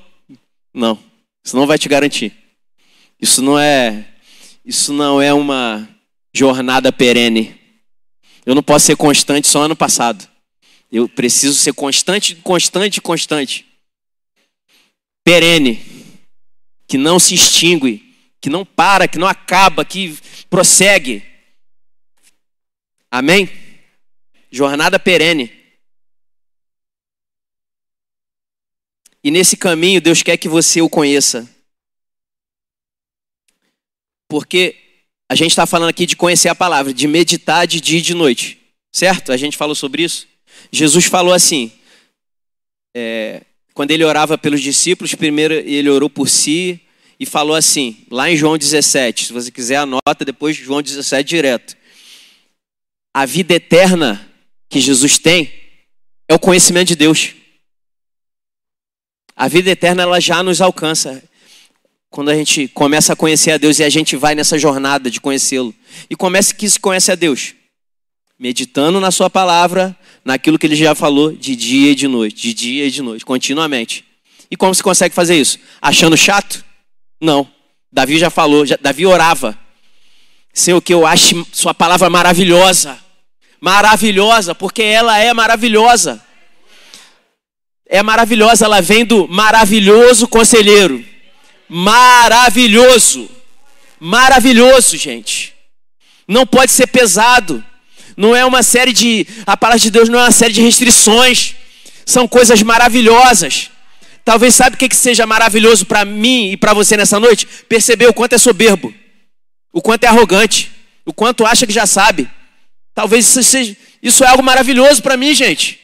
[0.74, 0.98] não.
[1.44, 2.37] Isso não vai te garantir.
[3.20, 4.06] Isso não é.
[4.64, 5.88] Isso não é uma
[6.32, 7.58] jornada perene.
[8.44, 10.28] Eu não posso ser constante só ano passado.
[10.90, 13.66] Eu preciso ser constante, constante, constante.
[15.22, 15.98] Perene
[16.86, 21.22] que não se extingue, que não para, que não acaba, que prossegue.
[23.10, 23.50] Amém?
[24.50, 25.52] Jornada perene.
[29.22, 31.46] E nesse caminho, Deus quer que você o conheça.
[34.26, 34.88] Porque
[35.28, 38.14] a gente está falando aqui de conhecer a palavra, de meditar de dia e de
[38.14, 38.58] noite.
[38.92, 39.32] Certo?
[39.32, 40.26] A gente falou sobre isso.
[40.72, 41.70] Jesus falou assim:
[42.96, 43.42] é,
[43.74, 46.80] quando ele orava pelos discípulos, primeiro ele orou por si
[47.20, 51.28] e falou assim, lá em João 17, se você quiser anota depois de João 17
[51.28, 51.76] direto.
[53.12, 54.28] A vida eterna
[54.68, 55.52] que Jesus tem
[56.28, 57.34] é o conhecimento de Deus.
[59.34, 61.22] A vida eterna ela já nos alcança
[62.10, 65.20] quando a gente começa a conhecer a Deus e a gente vai nessa jornada de
[65.20, 65.74] conhecê-lo.
[66.08, 67.54] E começa que se conhece a Deus,
[68.38, 72.54] meditando na sua palavra, naquilo que ele já falou de dia e de noite, de
[72.54, 74.04] dia e de noite, continuamente.
[74.50, 75.58] E como se consegue fazer isso?
[75.80, 76.64] Achando chato?
[77.20, 77.46] Não.
[77.92, 79.58] Davi já falou, já, Davi orava.
[80.52, 82.98] Senhor, que eu ache sua palavra maravilhosa.
[83.60, 86.22] Maravilhosa, porque ela é maravilhosa.
[87.86, 91.04] É maravilhosa, ela vem do maravilhoso conselheiro.
[91.68, 93.28] Maravilhoso.
[94.00, 95.54] Maravilhoso, gente.
[96.26, 97.64] Não pode ser pesado.
[98.16, 99.26] Não é uma série de.
[99.46, 101.54] A palavra de Deus não é uma série de restrições.
[102.04, 103.70] São coisas maravilhosas.
[104.24, 107.46] Talvez sabe o que, que seja maravilhoso para mim e para você nessa noite?
[107.66, 108.92] Perceber o quanto é soberbo,
[109.72, 110.70] o quanto é arrogante,
[111.07, 112.28] o quanto acha que já sabe.
[112.94, 115.81] Talvez isso, seja, isso é algo maravilhoso para mim, gente.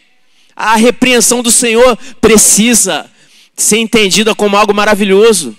[0.55, 3.11] A repreensão do Senhor precisa
[3.57, 5.57] ser entendida como algo maravilhoso.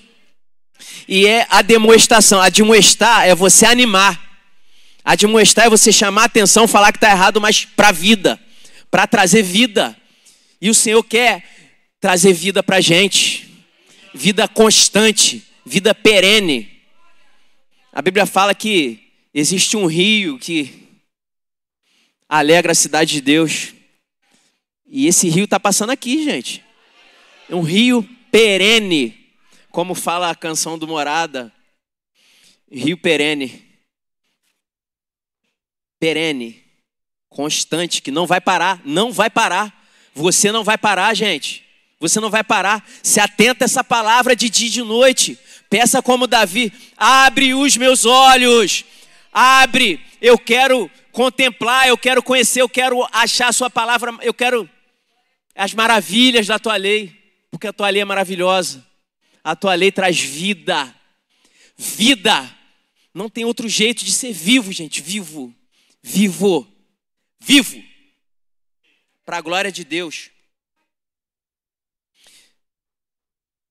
[1.08, 2.42] E é a demonstração.
[2.42, 4.22] A demonstrar é você animar.
[5.04, 8.40] A demonstrar é você chamar a atenção, falar que está errado, mas para a vida,
[8.90, 9.96] para trazer vida.
[10.60, 11.44] E o Senhor quer
[12.00, 13.48] trazer vida para a gente,
[14.14, 16.72] vida constante, vida perene.
[17.94, 19.00] A Bíblia fala que
[19.34, 20.86] existe um rio que
[22.28, 23.74] alegra a cidade de Deus.
[24.88, 26.64] E esse rio está passando aqui, gente.
[27.50, 29.25] É um rio perene,
[29.76, 31.52] como fala a canção do Morada.
[32.72, 33.62] Rio perene
[36.00, 36.64] perene,
[37.28, 39.86] constante, que não vai parar, não vai parar.
[40.14, 41.66] Você não vai parar, gente.
[42.00, 42.88] Você não vai parar.
[43.04, 45.38] Se atenta a essa palavra de dia e de noite.
[45.70, 48.86] Peça como Davi: abre os meus olhos,
[49.30, 50.00] abre.
[50.22, 54.70] Eu quero contemplar, eu quero conhecer, eu quero achar a Sua palavra, eu quero
[55.54, 57.14] as maravilhas da Tua lei,
[57.52, 58.95] porque a Tua lei é maravilhosa.
[59.46, 60.94] A Tua lei traz vida.
[61.78, 62.54] Vida.
[63.14, 65.02] Não tem outro jeito de ser vivo, gente.
[65.02, 65.56] Vivo
[66.06, 66.68] vivo,
[67.40, 67.84] vivo,
[69.26, 70.30] para a glória de Deus.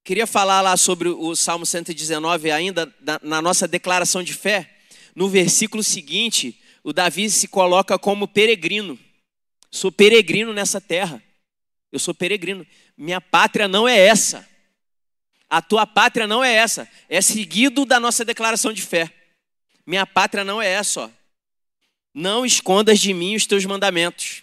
[0.03, 4.79] Queria falar lá sobre o Salmo 119 ainda, na nossa declaração de fé.
[5.15, 8.99] No versículo seguinte, o Davi se coloca como peregrino.
[9.71, 11.23] Sou peregrino nessa terra.
[11.93, 12.67] Eu sou peregrino.
[12.97, 14.47] Minha pátria não é essa.
[15.55, 16.91] A tua pátria não é essa.
[17.09, 19.09] É seguido da nossa declaração de fé.
[19.87, 21.11] Minha pátria não é essa, ó.
[22.13, 24.43] Não escondas de mim os teus mandamentos.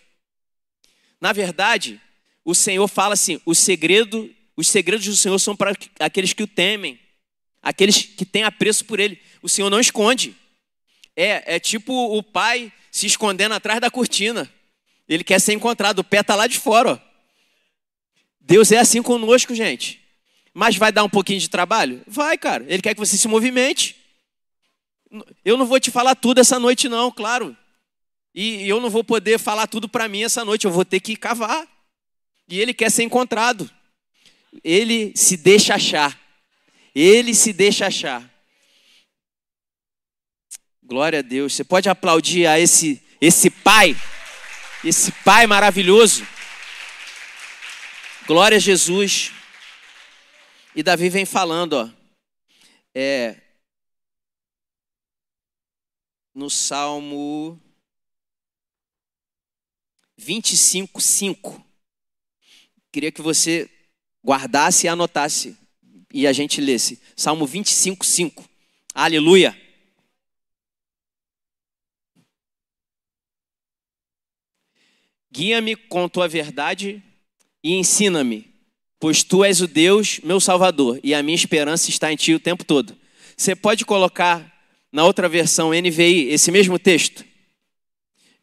[1.20, 1.99] Na verdade,
[2.45, 6.47] o Senhor fala assim: o segredo, os segredos do Senhor são para aqueles que o
[6.47, 6.97] temem,
[7.62, 9.22] aqueles que têm apreço por Ele.
[9.41, 10.34] O Senhor não esconde.
[11.14, 14.49] É, é tipo o pai se escondendo atrás da cortina.
[15.09, 16.93] Ele quer ser encontrado, o pé está lá de fora.
[16.93, 16.99] Ó.
[18.39, 20.01] Deus é assim conosco, gente.
[20.54, 22.02] Mas vai dar um pouquinho de trabalho?
[22.08, 22.66] Vai, cara.
[22.68, 23.95] Ele quer que você se movimente.
[25.43, 27.56] Eu não vou te falar tudo essa noite, não, claro.
[28.34, 31.16] E eu não vou poder falar tudo para mim essa noite, eu vou ter que
[31.16, 31.68] cavar.
[32.47, 33.70] E ele quer ser encontrado.
[34.64, 36.18] Ele se deixa achar.
[36.93, 38.30] Ele se deixa achar.
[40.84, 41.54] Glória a Deus.
[41.54, 43.95] Você pode aplaudir a esse esse pai,
[44.84, 46.26] esse pai maravilhoso.
[48.26, 49.32] Glória a Jesus.
[50.74, 51.90] E Davi vem falando, ó,
[52.96, 53.42] é,
[56.34, 57.60] no Salmo
[60.18, 61.66] 25, 5.
[62.92, 63.70] Queria que você
[64.24, 65.58] guardasse e anotasse
[66.14, 67.02] e a gente lesse.
[67.16, 68.50] Salmo 25, 5.
[68.94, 69.58] Aleluia.
[75.32, 77.02] Guia-me com tua verdade
[77.64, 78.51] e ensina-me,
[79.02, 82.39] pois tu és o Deus, meu Salvador, e a minha esperança está em ti o
[82.39, 82.95] tempo todo.
[83.36, 84.47] Você pode colocar
[84.91, 87.26] na outra versão NVI esse mesmo texto?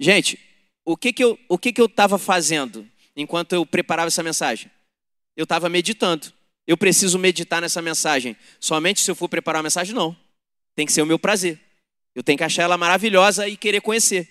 [0.01, 0.37] Gente,
[0.85, 2.85] o que, que eu o que, que eu estava fazendo
[3.15, 4.69] enquanto eu preparava essa mensagem?
[5.37, 6.33] Eu estava meditando.
[6.67, 9.95] Eu preciso meditar nessa mensagem somente se eu for preparar uma mensagem?
[9.95, 10.17] Não.
[10.75, 11.59] Tem que ser o meu prazer.
[12.17, 14.29] Eu tenho que achar ela maravilhosa e querer conhecer.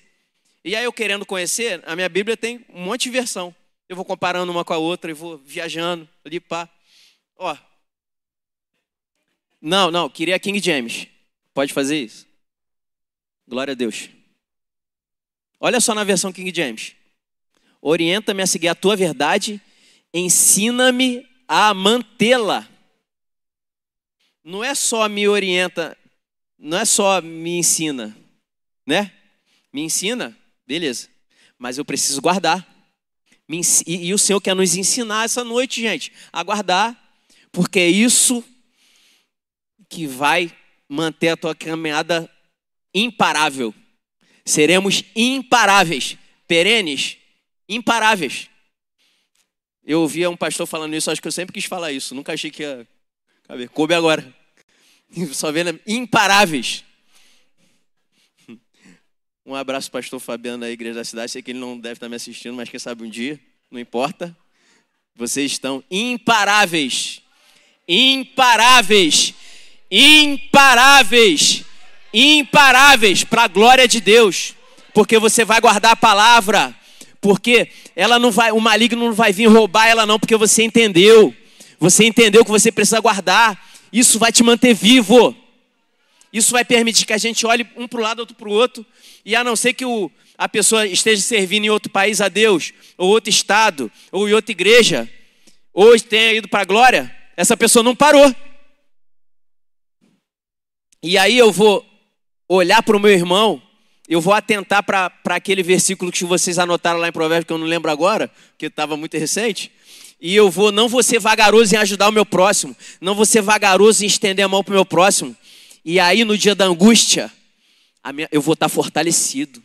[0.65, 3.55] E aí eu querendo conhecer, a minha Bíblia tem um monte de versão.
[3.89, 6.69] Eu vou comparando uma com a outra e vou viajando ali, pá.
[7.38, 7.57] Ó.
[9.61, 11.07] Não, não, queria King James.
[11.53, 12.27] Pode fazer isso?
[13.47, 14.09] Glória a Deus.
[15.59, 16.95] Olha só na versão King James.
[17.81, 19.61] Orienta-me a seguir a tua verdade,
[20.13, 22.67] ensina-me a mantê-la.
[24.43, 25.97] Não é só me orienta,
[26.57, 28.15] não é só me ensina,
[28.85, 29.11] né?
[29.71, 31.07] Me ensina, Beleza.
[31.57, 32.67] Mas eu preciso guardar.
[33.50, 36.95] E, o Senhor quer nos ensinar essa noite, gente, a guardar,
[37.52, 38.43] porque é isso
[39.88, 40.52] que vai
[40.89, 42.30] manter a tua caminhada
[42.93, 43.74] imparável.
[44.45, 47.18] Seremos imparáveis, perenes,
[47.70, 48.50] imparáveis.
[49.86, 52.52] Eu ouvia um pastor falando isso, acho que eu sempre quis falar isso, nunca achei
[52.52, 52.88] que ia.
[53.74, 54.36] Coube agora.
[55.32, 56.84] Só vendo imparáveis.
[59.50, 61.32] Um abraço, pastor Fabiano, da Igreja da Cidade.
[61.32, 63.39] Sei que ele não deve estar me assistindo, mas quem sabe um dia,
[63.72, 64.36] não importa.
[65.16, 67.22] Vocês estão imparáveis.
[67.88, 69.34] Imparáveis.
[69.89, 71.64] Imparáveis.
[72.14, 74.54] Imparáveis para a glória de Deus.
[74.93, 76.76] Porque você vai guardar a palavra.
[77.22, 81.34] Porque ela não vai, o maligno não vai vir roubar ela não, porque você entendeu.
[81.80, 83.58] Você entendeu que você precisa guardar.
[83.93, 85.34] Isso vai te manter vivo.
[86.32, 88.86] Isso vai permitir que a gente olhe um para o lado, outro para o outro
[89.28, 92.71] e a não ser que o, a pessoa esteja servindo em outro país a Deus,
[92.97, 95.09] ou outro estado, ou em outra igreja,
[95.73, 98.34] ou tenha ido para a glória, essa pessoa não parou.
[101.03, 101.86] E aí eu vou
[102.47, 103.61] olhar para o meu irmão,
[104.07, 107.67] eu vou atentar para aquele versículo que vocês anotaram lá em Provérbios, que eu não
[107.67, 109.71] lembro agora, que estava muito recente.
[110.21, 113.41] E eu vou, não vou ser vagaroso em ajudar o meu próximo, não vou ser
[113.41, 115.36] vagaroso em estender a mão para o meu próximo.
[115.89, 117.31] E aí, no dia da angústia,
[118.13, 119.63] minha, eu vou estar fortalecido.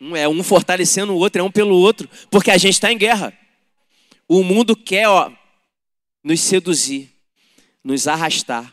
[0.00, 2.96] Um é um fortalecendo o outro, é um pelo outro, porque a gente está em
[2.96, 3.36] guerra.
[4.28, 5.28] O mundo quer ó,
[6.22, 7.10] nos seduzir,
[7.82, 8.72] nos arrastar.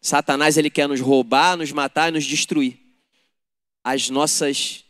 [0.00, 2.78] Satanás ele quer nos roubar, nos matar e nos destruir.
[3.84, 4.86] As nossas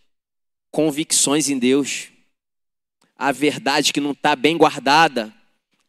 [0.71, 2.07] convicções em Deus,
[3.17, 5.35] a verdade que não está bem guardada,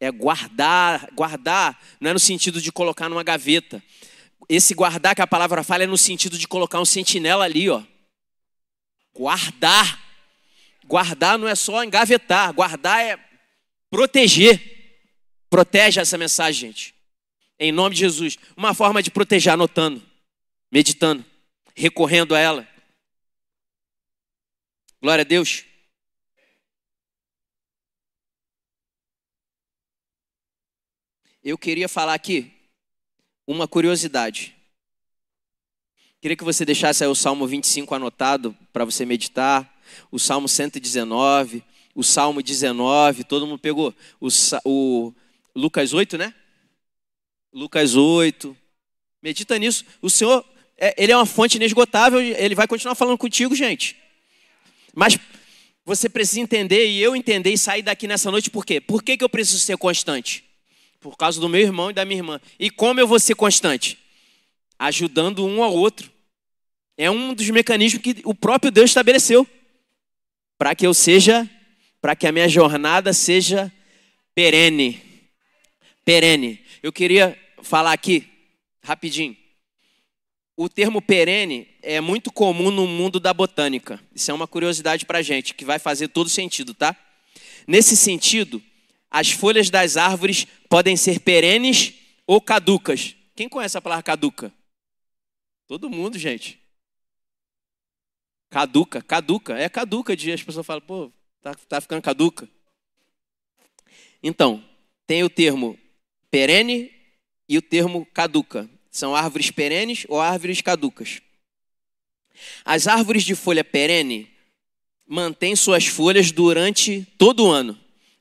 [0.00, 3.80] é guardar, guardar, não é no sentido de colocar numa gaveta,
[4.48, 7.82] esse guardar que a palavra fala é no sentido de colocar um sentinela ali, ó.
[9.14, 10.02] Guardar.
[10.84, 13.18] Guardar não é só engavetar, guardar é
[13.90, 14.76] proteger.
[15.50, 16.94] Protege essa mensagem, gente.
[17.58, 18.38] Em nome de Jesus.
[18.56, 20.02] Uma forma de proteger, anotando,
[20.70, 21.24] meditando,
[21.74, 22.68] recorrendo a ela.
[25.00, 25.64] Glória a Deus.
[31.42, 32.57] Eu queria falar aqui
[33.48, 34.54] uma curiosidade.
[36.20, 39.80] Queria que você deixasse aí o Salmo 25 anotado para você meditar,
[40.10, 43.94] o Salmo 119, o Salmo 19, todo mundo pegou?
[44.20, 44.28] O,
[44.64, 45.14] o
[45.54, 46.34] Lucas 8, né?
[47.50, 48.54] Lucas 8.
[49.22, 49.84] Medita nisso.
[50.02, 50.44] O Senhor,
[50.76, 53.96] é, ele é uma fonte inesgotável, ele vai continuar falando contigo, gente.
[54.94, 55.18] Mas
[55.86, 58.78] você precisa entender, e eu entender, e sair daqui nessa noite, por quê?
[58.78, 60.47] Por que, que eu preciso ser constante?
[61.00, 62.40] Por causa do meu irmão e da minha irmã.
[62.58, 63.98] E como eu vou ser constante?
[64.78, 66.10] Ajudando um ao outro.
[66.96, 69.46] É um dos mecanismos que o próprio Deus estabeleceu.
[70.58, 71.48] Para que eu seja,
[72.00, 73.72] para que a minha jornada seja
[74.34, 75.00] perene.
[76.04, 76.60] Perene.
[76.82, 78.26] Eu queria falar aqui,
[78.82, 79.36] rapidinho.
[80.56, 84.00] o termo perene é muito comum no mundo da botânica.
[84.12, 86.96] Isso é uma curiosidade para gente, que vai fazer todo sentido, tá?
[87.66, 88.60] Nesse sentido,
[89.10, 91.94] as folhas das árvores podem ser perenes
[92.26, 93.14] ou caducas.
[93.34, 94.52] Quem conhece a palavra caduca?
[95.66, 96.60] Todo mundo, gente.
[98.50, 102.48] Caduca, caduca, é caduca de as pessoas falam, pô, tá, tá ficando caduca.
[104.22, 104.64] Então,
[105.06, 105.78] tem o termo
[106.30, 106.92] perene
[107.48, 108.68] e o termo caduca.
[108.90, 111.20] São árvores perenes ou árvores caducas.
[112.64, 114.30] As árvores de folha perene
[115.06, 117.78] mantêm suas folhas durante todo o ano,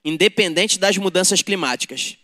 [0.07, 2.17] independente das mudanças climáticas.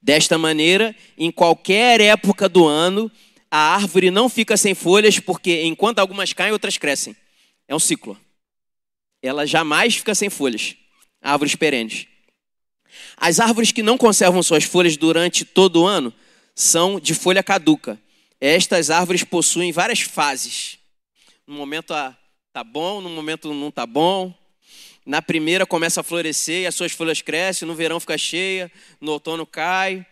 [0.00, 3.10] Desta maneira, em qualquer época do ano,
[3.50, 7.16] a árvore não fica sem folhas, porque enquanto algumas caem, outras crescem.
[7.66, 8.16] É um ciclo.
[9.20, 10.76] Ela jamais fica sem folhas.
[11.20, 12.06] Árvores perenes.
[13.16, 16.12] As árvores que não conservam suas folhas durante todo o ano
[16.54, 17.98] são de folha caduca.
[18.40, 20.78] Estas árvores possuem várias fases.
[21.46, 21.94] No momento
[22.52, 24.32] tá bom, no momento não tá bom.
[25.04, 29.12] Na primeira começa a florescer e as suas folhas crescem, no verão fica cheia, no
[29.12, 30.06] outono cai,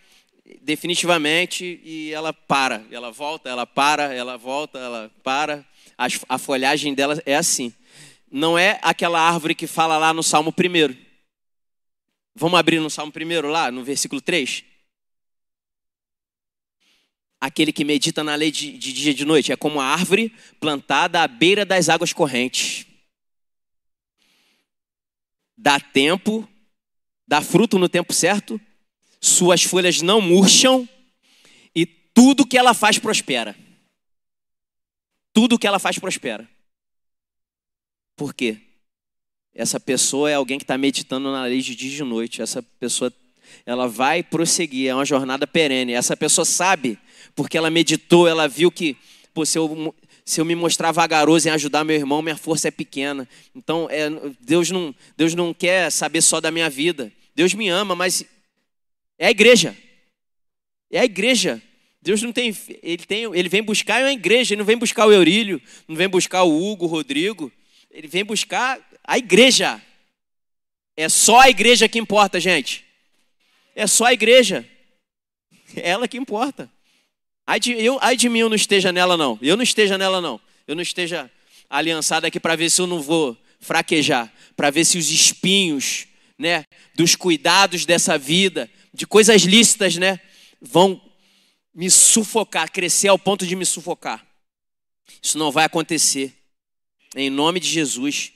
[0.61, 5.65] definitivamente, e ela para, ela volta, ela para, ela volta, ela para.
[6.29, 7.73] A, folhagem dela é assim.
[8.31, 10.95] Não é aquela árvore que fala lá no Salmo 1.
[12.35, 14.65] Vamos abrir no Salmo 1 lá, no versículo 3?
[17.43, 19.51] aquele que medita na lei de, de dia e de noite.
[19.51, 22.87] É como a árvore plantada à beira das águas correntes.
[25.63, 26.49] Dá tempo,
[27.25, 28.61] dá fruto no tempo certo,
[29.21, 30.89] suas folhas não murcham
[31.73, 33.55] e tudo que ela faz prospera.
[35.33, 36.51] Tudo que ela faz prospera.
[38.17, 38.59] Por quê?
[39.55, 42.43] Essa pessoa é alguém que está meditando na lei de dia e de noite.
[42.43, 43.13] Essa pessoa
[43.65, 45.93] ela vai prosseguir, é uma jornada perene.
[45.93, 46.99] Essa pessoa sabe,
[47.37, 48.97] porque ela meditou, ela viu que,
[49.33, 49.95] pô, se eu,
[50.25, 53.29] se eu me mostrar vagaroso em ajudar meu irmão, minha força é pequena.
[53.55, 54.09] Então, é,
[54.41, 57.13] Deus, não, Deus não quer saber só da minha vida.
[57.35, 58.25] Deus me ama, mas
[59.19, 59.77] é a igreja.
[60.91, 61.61] É a igreja.
[62.01, 65.13] Deus não tem, ele tem, ele vem buscar uma igreja, ele não vem buscar o
[65.13, 67.51] Eurílio, não vem buscar o Hugo, o Rodrigo.
[67.91, 69.81] Ele vem buscar a igreja.
[70.97, 72.85] É só a igreja que importa, gente.
[73.75, 74.69] É só a igreja.
[75.77, 76.71] É ela que importa.
[77.47, 79.39] Ai de, eu, ai de mim eu não esteja nela, não.
[79.43, 80.41] Eu não esteja nela, não.
[80.67, 81.31] Eu não esteja
[81.69, 84.33] aliançado aqui para ver se eu não vou fraquejar.
[84.57, 86.07] Para ver se os espinhos,
[86.39, 86.65] né,
[86.95, 90.21] dos cuidados dessa vida, de coisas lícitas, né,
[90.61, 91.01] vão
[91.75, 94.27] me sufocar, crescer ao ponto de me sufocar.
[95.21, 96.35] Isso não vai acontecer.
[97.15, 98.33] Em nome de Jesus.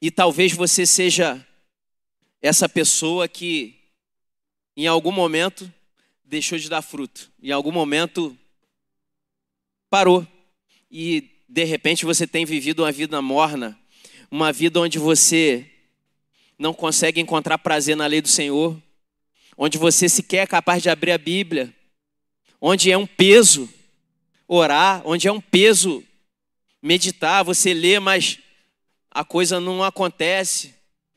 [0.00, 1.46] E talvez você seja
[2.40, 3.78] essa pessoa que
[4.76, 5.72] em algum momento
[6.32, 8.34] deixou de dar fruto, em algum momento
[9.90, 10.26] parou
[10.90, 13.78] e de repente você tem vivido uma vida morna,
[14.30, 15.70] uma vida onde você
[16.58, 18.80] não consegue encontrar prazer na lei do Senhor,
[19.58, 21.70] onde você sequer é capaz de abrir a Bíblia,
[22.58, 23.68] onde é um peso
[24.48, 26.02] orar, onde é um peso
[26.80, 28.38] meditar, você lê, mas
[29.10, 30.74] a coisa não acontece.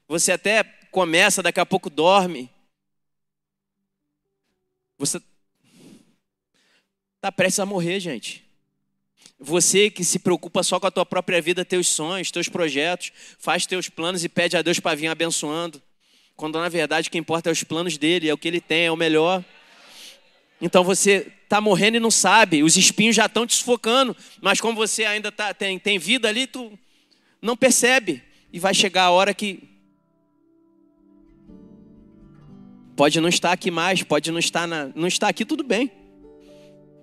[0.10, 0.62] Você até
[0.92, 2.50] começa, daqui a pouco dorme.
[4.98, 5.22] Você
[7.18, 8.46] está prestes a morrer, gente.
[9.38, 13.66] Você que se preocupa só com a tua própria vida, teus sonhos, teus projetos, faz
[13.66, 15.82] teus planos e pede a Deus para vir abençoando.
[16.36, 18.86] Quando na verdade o que importa é os planos dele, é o que ele tem,
[18.86, 19.44] é o melhor.
[20.62, 24.76] Então você está morrendo e não sabe, os espinhos já estão te sufocando, mas como
[24.76, 26.78] você ainda tá, tem, tem vida ali, tu
[27.42, 28.24] não percebe.
[28.54, 29.75] E vai chegar a hora que
[32.96, 35.92] Pode não estar aqui mais, pode não estar na, não estar aqui tudo bem.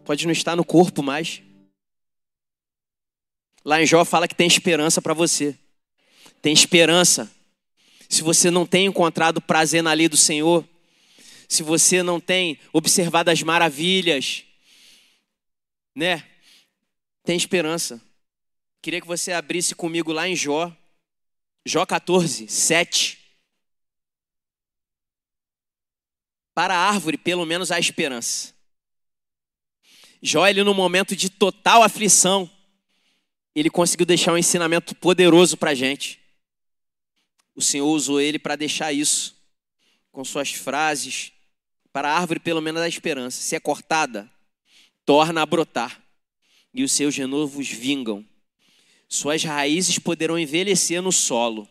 [0.05, 1.43] Pode não estar no corpo mais.
[3.65, 5.57] Lá em Jó fala que tem esperança para você.
[6.41, 7.31] Tem esperança.
[8.09, 10.67] Se você não tem encontrado prazer na lei do Senhor,
[11.49, 14.45] se você não tem observado as maravilhas,
[15.95, 16.25] né?
[17.23, 18.01] Tem esperança.
[18.81, 20.75] Queria que você abrisse comigo lá em Jó,
[21.65, 23.22] Jó 14, 7.
[26.55, 28.55] Para a árvore, pelo menos há esperança.
[30.23, 32.49] Jó, ele no momento de total aflição,
[33.55, 36.21] ele conseguiu deixar um ensinamento poderoso para a gente.
[37.55, 39.37] O Senhor usou ele para deixar isso,
[40.11, 41.33] com suas frases.
[41.93, 43.43] Para a árvore, pelo menos há esperança.
[43.43, 44.31] Se é cortada,
[45.05, 46.03] torna a brotar,
[46.73, 48.25] e os seus renovos vingam.
[49.09, 51.69] Suas raízes poderão envelhecer no solo,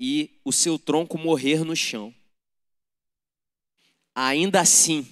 [0.00, 2.14] e o seu tronco morrer no chão
[4.18, 5.06] ainda assim,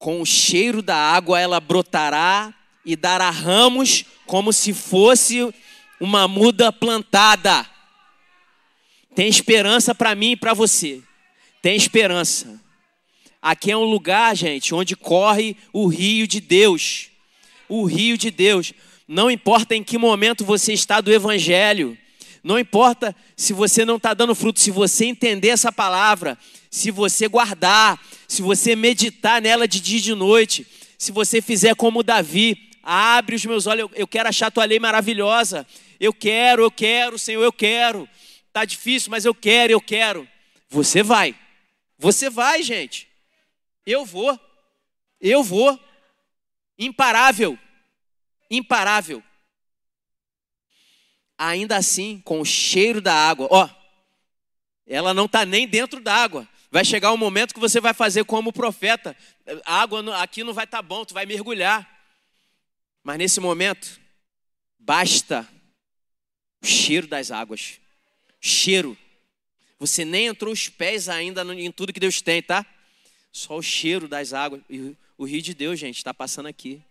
[0.00, 2.54] Com o cheiro da água ela brotará
[2.84, 5.52] e dará ramos como se fosse
[6.00, 7.68] uma muda plantada.
[9.12, 11.02] Tem esperança para mim e para você.
[11.60, 12.60] Tem esperança.
[13.42, 17.10] Aqui é um lugar, gente, onde corre o rio de Deus.
[17.68, 18.72] O rio de Deus.
[19.08, 21.98] Não importa em que momento você está do Evangelho.
[22.48, 26.38] Não importa se você não está dando fruto, se você entender essa palavra,
[26.70, 31.76] se você guardar, se você meditar nela de dia e de noite, se você fizer
[31.76, 35.66] como Davi, abre os meus olhos, eu, quero achar tua lei maravilhosa.
[36.00, 38.08] Eu quero, eu quero, Senhor, eu quero.
[38.50, 40.26] Tá difícil, mas eu quero, eu quero.
[40.70, 41.36] Você vai.
[41.98, 43.06] Você vai, gente.
[43.84, 44.40] Eu vou.
[45.20, 45.78] Eu vou.
[46.78, 47.58] Imparável.
[48.50, 49.22] Imparável.
[51.38, 53.46] Ainda assim, com o cheiro da água.
[53.50, 53.70] Ó,
[54.86, 56.48] ela não está nem dentro da água.
[56.70, 59.16] Vai chegar um momento que você vai fazer como o profeta.
[59.64, 61.88] A água aqui não vai estar tá bom, tu vai mergulhar.
[63.02, 64.00] Mas nesse momento,
[64.78, 65.48] basta
[66.62, 67.80] o cheiro das águas.
[68.40, 68.98] Cheiro.
[69.78, 72.66] Você nem entrou os pés ainda em tudo que Deus tem, tá?
[73.30, 74.60] Só o cheiro das águas.
[74.68, 76.82] E o rio de Deus, gente, está passando aqui.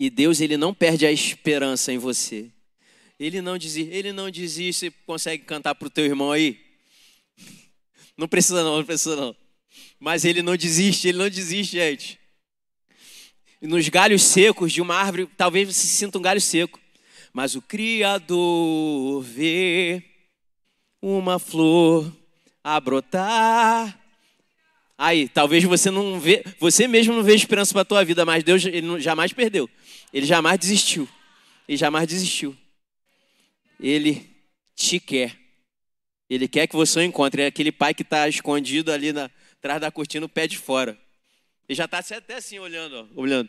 [0.00, 2.50] E Deus, ele não perde a esperança em você.
[3.18, 4.86] Ele não desiste, ele não desiste.
[4.86, 6.58] Você consegue cantar para o teu irmão aí?
[8.16, 9.36] Não precisa não, não precisa não.
[9.98, 12.18] Mas ele não desiste, ele não desiste, gente.
[13.60, 16.80] Nos galhos secos de uma árvore, talvez você sinta um galho seco.
[17.30, 20.02] Mas o Criador vê
[21.02, 22.10] uma flor
[22.64, 24.00] a brotar.
[24.96, 28.42] Aí, talvez você não vê, você mesmo não vê esperança para a tua vida, mas
[28.42, 29.68] Deus ele não, jamais perdeu.
[30.12, 31.08] Ele jamais desistiu.
[31.68, 32.56] Ele jamais desistiu.
[33.78, 34.28] Ele
[34.74, 35.36] te quer.
[36.28, 37.42] Ele quer que você o encontre.
[37.42, 40.98] É aquele pai que está escondido ali na, atrás da cortina, o pé de fora.
[41.68, 43.48] Ele já está até assim olhando, ó, olhando.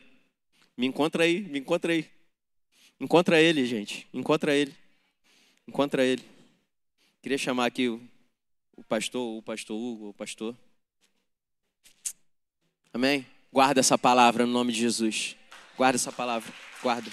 [0.78, 2.10] Me encontra aí, me encontra aí.
[3.00, 4.08] Encontra ele, gente.
[4.14, 4.76] Encontra ele.
[5.68, 6.24] Encontra ele.
[7.22, 8.02] Queria chamar aqui o,
[8.76, 10.56] o pastor, o pastor Hugo, o pastor.
[12.94, 13.26] Amém?
[13.52, 15.36] Guarda essa palavra no nome de Jesus.
[15.82, 16.54] Guarda essa palavra.
[16.84, 17.10] Guarda.